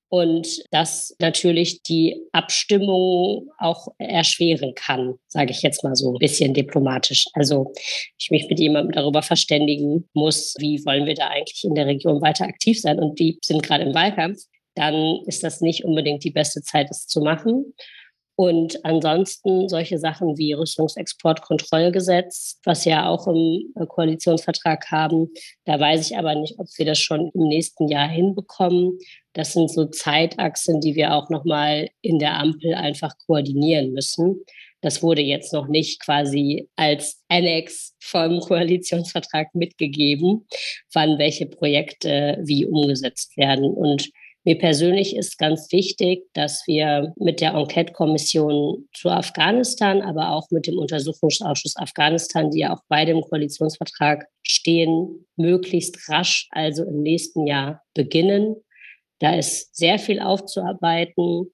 Und 0.09 0.63
das 0.71 1.17
natürlich 1.19 1.83
die 1.83 2.21
Abstimmung 2.31 3.49
auch 3.59 3.89
erschweren 3.99 4.75
kann, 4.77 5.15
sage 5.27 5.51
ich 5.51 5.63
jetzt 5.63 5.83
mal 5.83 5.97
so 5.97 6.13
ein 6.13 6.19
bisschen 6.19 6.55
diplomatisch. 6.55 7.25
Also 7.33 7.73
ich 8.17 8.31
mich 8.31 8.49
mit 8.49 8.61
jemandem 8.61 8.93
darüber 8.93 9.23
verständigen 9.23 10.09
muss, 10.13 10.55
wie 10.59 10.85
wollen 10.85 11.07
wir 11.07 11.15
da 11.15 11.29
eigentlich 11.29 11.65
in 11.65 11.75
der 11.75 11.87
Region 11.87 12.23
weiter 12.23 12.45
aktiv 12.45 12.81
sein? 12.81 13.01
Und 13.01 13.19
die 13.19 13.39
sind 13.43 13.65
gerade 13.65 13.83
im 13.83 13.95
Wahlkampf, 13.95 14.39
dann 14.75 15.21
ist 15.27 15.45
das 15.45 15.61
nicht 15.61 15.85
unbedingt 15.85 16.25
die 16.25 16.31
beste 16.31 16.63
Zeit, 16.63 16.91
das 16.91 17.07
zu 17.07 17.21
machen. 17.21 17.75
Und 18.37 18.85
ansonsten 18.85 19.69
solche 19.69 19.99
Sachen 19.99 20.37
wie 20.37 20.55
Rüstungsexportkontrollgesetz, 20.55 22.59
was 22.65 22.85
ja 22.85 23.09
auch 23.09 23.29
im 23.29 23.73
Koalitionsvertrag 23.87 24.91
haben, 24.91 25.31
da 25.65 25.79
weiß 25.79 26.11
ich 26.11 26.19
aber 26.19 26.35
nicht, 26.35 26.59
ob 26.59 26.67
wir 26.77 26.85
das 26.85 26.99
schon 26.99 27.31
im 27.33 27.47
nächsten 27.47 27.87
Jahr 27.87 28.09
hinbekommen. 28.09 28.99
Das 29.35 29.53
sind 29.53 29.71
so 29.71 29.85
Zeitachsen, 29.85 30.81
die 30.81 30.97
wir 30.97 31.15
auch 31.15 31.31
nochmal 31.31 31.89
in 32.01 32.19
der 32.19 32.41
Ampel 32.41 32.75
einfach 32.75 33.17
koordinieren 33.27 33.93
müssen. 33.93 34.41
Das 34.81 35.03
wurde 35.03 35.23
jetzt 35.23 35.53
noch 35.53 35.69
nicht 35.69 36.01
quasi 36.01 36.69
als 36.75 37.23
Annex 37.29 37.95
vom 38.01 38.41
Koalitionsvertrag 38.41 39.55
mitgegeben, 39.55 40.49
wann 40.93 41.19
welche 41.19 41.47
Projekte 41.47 42.39
wie 42.43 42.67
umgesetzt 42.67 43.37
werden. 43.37 43.65
Und 43.65 44.11
mir 44.45 44.59
persönlich 44.59 45.17
ist 45.17 45.39
ganz 45.39 45.73
wichtig, 45.73 46.27
dass 46.35 46.67
wir 46.67 47.15
mit 47.17 47.41
der 47.41 47.55
Enquete-Kommission 47.55 48.87
zu 48.93 49.09
Afghanistan, 49.09 50.03
aber 50.03 50.33
auch 50.33 50.51
mit 50.51 50.67
dem 50.67 50.79
Untersuchungsausschuss 50.79 51.77
Afghanistan, 51.77 52.51
die 52.51 52.61
ja 52.61 52.75
auch 52.75 52.83
beide 52.89 53.13
im 53.13 53.23
Koalitionsvertrag 53.23 54.27
stehen, 54.43 55.27
möglichst 55.37 56.11
rasch, 56.11 56.47
also 56.51 56.85
im 56.85 57.01
nächsten 57.01 57.47
Jahr 57.47 57.83
beginnen. 57.95 58.57
Da 59.19 59.35
ist 59.35 59.75
sehr 59.75 59.99
viel 59.99 60.21
aufzuarbeiten. 60.21 61.51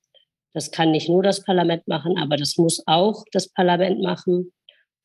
Das 0.52 0.72
kann 0.72 0.90
nicht 0.90 1.08
nur 1.08 1.22
das 1.22 1.44
Parlament 1.44 1.86
machen, 1.86 2.18
aber 2.18 2.36
das 2.36 2.56
muss 2.56 2.82
auch 2.86 3.24
das 3.30 3.48
Parlament 3.50 4.02
machen. 4.02 4.52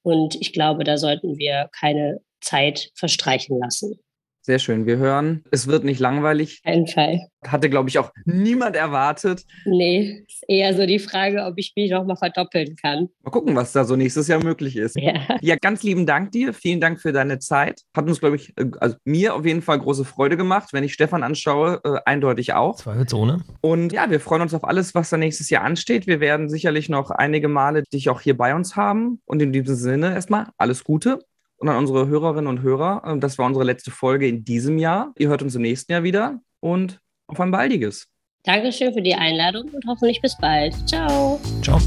Und 0.02 0.34
ich 0.42 0.54
glaube, 0.54 0.84
da 0.84 0.98
sollten 0.98 1.38
wir 1.38 1.70
keine 1.80 2.20
Zeit 2.42 2.90
verstreichen 2.96 3.60
lassen. 3.60 4.00
Sehr 4.46 4.60
schön. 4.60 4.86
Wir 4.86 4.98
hören, 4.98 5.44
es 5.50 5.66
wird 5.66 5.84
nicht 5.86 6.00
langweilig. 6.00 6.62
Kein 6.62 6.86
Fall. 6.86 7.20
Hatte, 7.48 7.68
glaube 7.68 7.90
ich, 7.90 7.98
auch 7.98 8.12
niemand 8.26 8.76
erwartet. 8.76 9.44
Nee, 9.66 10.24
ist 10.28 10.44
eher 10.48 10.76
so 10.76 10.86
die 10.86 11.00
Frage, 11.00 11.46
ob 11.46 11.56
ich 11.58 11.74
mich 11.76 11.90
noch 11.90 12.06
mal 12.06 12.16
verdoppeln 12.16 12.76
kann. 12.76 13.10
Mal 13.24 13.32
gucken, 13.32 13.56
was 13.56 13.72
da 13.72 13.86
so 13.86 13.96
nächstes 13.96 14.28
Jahr 14.28 14.44
möglich 14.44 14.76
ist. 14.76 14.98
Ja, 15.00 15.14
ja 15.42 15.56
ganz 15.56 15.82
lieben 15.82 16.06
Dank 16.06 16.32
dir. 16.32 16.54
Vielen 16.54 16.80
Dank 16.80 17.02
für 17.02 17.12
deine 17.12 17.40
Zeit. 17.40 17.82
Hat 17.98 18.08
uns, 18.08 18.20
glaube 18.20 18.36
ich, 18.36 18.56
äh, 18.56 18.70
also 18.80 18.98
mir 19.04 19.34
auf 19.34 19.48
jeden 19.48 19.64
Fall 19.64 19.80
große 19.80 20.06
Freude 20.06 20.38
gemacht. 20.38 20.74
Wenn 20.74 20.84
ich 20.84 20.94
Stefan 20.94 21.24
anschaue, 21.24 21.82
äh, 21.84 21.98
eindeutig 22.06 22.54
auch. 22.54 22.76
Zweifelsohne. 22.76 23.44
Und 23.62 23.94
ja, 23.94 24.12
wir 24.12 24.20
freuen 24.20 24.44
uns 24.44 24.54
auf 24.54 24.64
alles, 24.64 24.94
was 24.94 25.10
da 25.10 25.18
nächstes 25.18 25.50
Jahr 25.50 25.64
ansteht. 25.64 26.06
Wir 26.06 26.20
werden 26.20 26.50
sicherlich 26.50 26.88
noch 26.88 27.10
einige 27.10 27.48
Male 27.48 27.82
dich 27.92 28.10
auch 28.10 28.22
hier 28.22 28.38
bei 28.38 28.54
uns 28.54 28.76
haben. 28.76 29.22
Und 29.26 29.42
in 29.42 29.52
diesem 29.52 29.74
Sinne 29.74 30.14
erstmal 30.14 30.50
alles 30.60 30.84
Gute 30.84 31.18
und 31.58 31.70
an 31.70 31.78
unsere 31.78 32.08
Hörerinnen 32.08 32.48
und 32.48 32.62
Hörer. 32.62 33.04
Ähm, 33.06 33.20
das 33.20 33.38
war 33.38 33.46
unsere 33.46 33.66
letzte 33.66 33.92
Folge 33.92 34.28
in 34.28 34.44
diesem 34.44 34.78
Jahr. 34.78 35.14
Ihr 35.18 35.30
hört 35.30 35.42
uns 35.42 35.56
im 35.56 35.62
nächsten 35.62 35.92
Jahr 35.92 36.04
wieder 36.04 36.40
und 36.60 37.00
auf 37.28 37.40
ein 37.40 37.52
baldiges. 37.52 38.08
Dankeschön 38.44 38.94
für 38.94 39.02
die 39.02 39.16
Einladung 39.16 39.70
und 39.70 39.84
hoffentlich 39.88 40.22
bis 40.22 40.38
bald. 40.38 40.76
Ciao. 40.88 41.40
Ciao. 41.64 41.80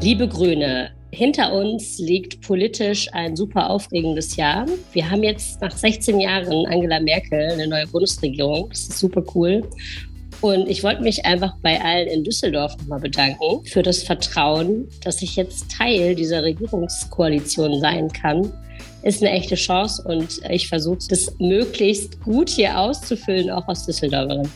Liebe 0.00 0.26
Grüne, 0.26 0.90
hinter 1.12 1.52
uns 1.52 1.98
liegt 1.98 2.40
politisch 2.40 3.06
ein 3.12 3.36
super 3.36 3.70
aufregendes 3.70 4.34
Jahr. 4.34 4.66
Wir 4.92 5.08
haben 5.08 5.22
jetzt 5.22 5.60
nach 5.60 5.70
16 5.70 6.18
Jahren 6.18 6.66
Angela 6.66 6.98
Merkel 6.98 7.52
eine 7.52 7.68
neue 7.68 7.86
Bundesregierung. 7.86 8.70
Das 8.70 8.80
ist 8.80 8.98
super 8.98 9.22
cool. 9.34 9.62
Und 10.42 10.68
ich 10.68 10.82
wollte 10.82 11.02
mich 11.02 11.24
einfach 11.24 11.54
bei 11.62 11.80
allen 11.80 12.08
in 12.08 12.24
Düsseldorf 12.24 12.76
nochmal 12.78 12.98
bedanken 12.98 13.64
für 13.64 13.82
das 13.82 14.02
Vertrauen, 14.02 14.88
dass 15.04 15.22
ich 15.22 15.36
jetzt 15.36 15.70
Teil 15.70 16.16
dieser 16.16 16.42
Regierungskoalition 16.42 17.80
sein 17.80 18.08
kann. 18.12 18.52
ist 19.04 19.22
eine 19.22 19.30
echte 19.30 19.54
Chance 19.54 20.02
und 20.04 20.40
ich 20.50 20.68
versuche 20.68 20.98
das 21.08 21.32
möglichst 21.38 22.20
gut 22.22 22.50
hier 22.50 22.76
auszufüllen, 22.76 23.50
auch 23.50 23.66
aus 23.68 23.86
Düsseldorferin. 23.86 24.48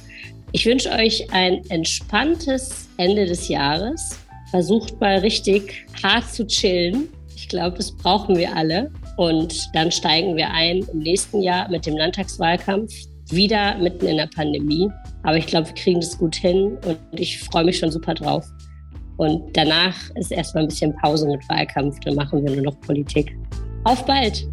Ich 0.50 0.66
wünsche 0.66 0.90
euch 0.90 1.32
ein 1.32 1.64
entspanntes 1.68 2.88
Ende 2.96 3.24
des 3.26 3.46
Jahres. 3.46 4.18
Versucht 4.50 5.00
mal 5.00 5.18
richtig 5.18 5.86
hart 6.02 6.32
zu 6.32 6.46
chillen. 6.48 7.08
Ich 7.36 7.48
glaube, 7.48 7.76
das 7.76 7.92
brauchen 7.92 8.36
wir 8.36 8.56
alle. 8.56 8.90
Und 9.16 9.68
dann 9.72 9.92
steigen 9.92 10.36
wir 10.36 10.50
ein 10.50 10.84
im 10.92 10.98
nächsten 10.98 11.42
Jahr 11.42 11.68
mit 11.70 11.86
dem 11.86 11.96
Landtagswahlkampf, 11.96 12.92
wieder 13.30 13.76
mitten 13.78 14.06
in 14.06 14.16
der 14.16 14.28
Pandemie. 14.28 14.90
Aber 15.22 15.36
ich 15.36 15.46
glaube, 15.46 15.68
wir 15.68 15.74
kriegen 15.74 16.00
das 16.00 16.16
gut 16.18 16.36
hin 16.36 16.76
und 16.86 16.98
ich 17.12 17.40
freue 17.40 17.64
mich 17.64 17.78
schon 17.78 17.90
super 17.90 18.14
drauf. 18.14 18.46
Und 19.16 19.56
danach 19.56 19.94
ist 20.16 20.30
erstmal 20.30 20.64
ein 20.64 20.68
bisschen 20.68 20.94
Pause 20.96 21.26
mit 21.26 21.48
Wahlkampf. 21.48 21.98
Dann 22.00 22.14
machen 22.14 22.44
wir 22.44 22.52
nur 22.54 22.64
noch 22.64 22.80
Politik. 22.80 23.36
Auf 23.84 24.04
bald! 24.04 24.46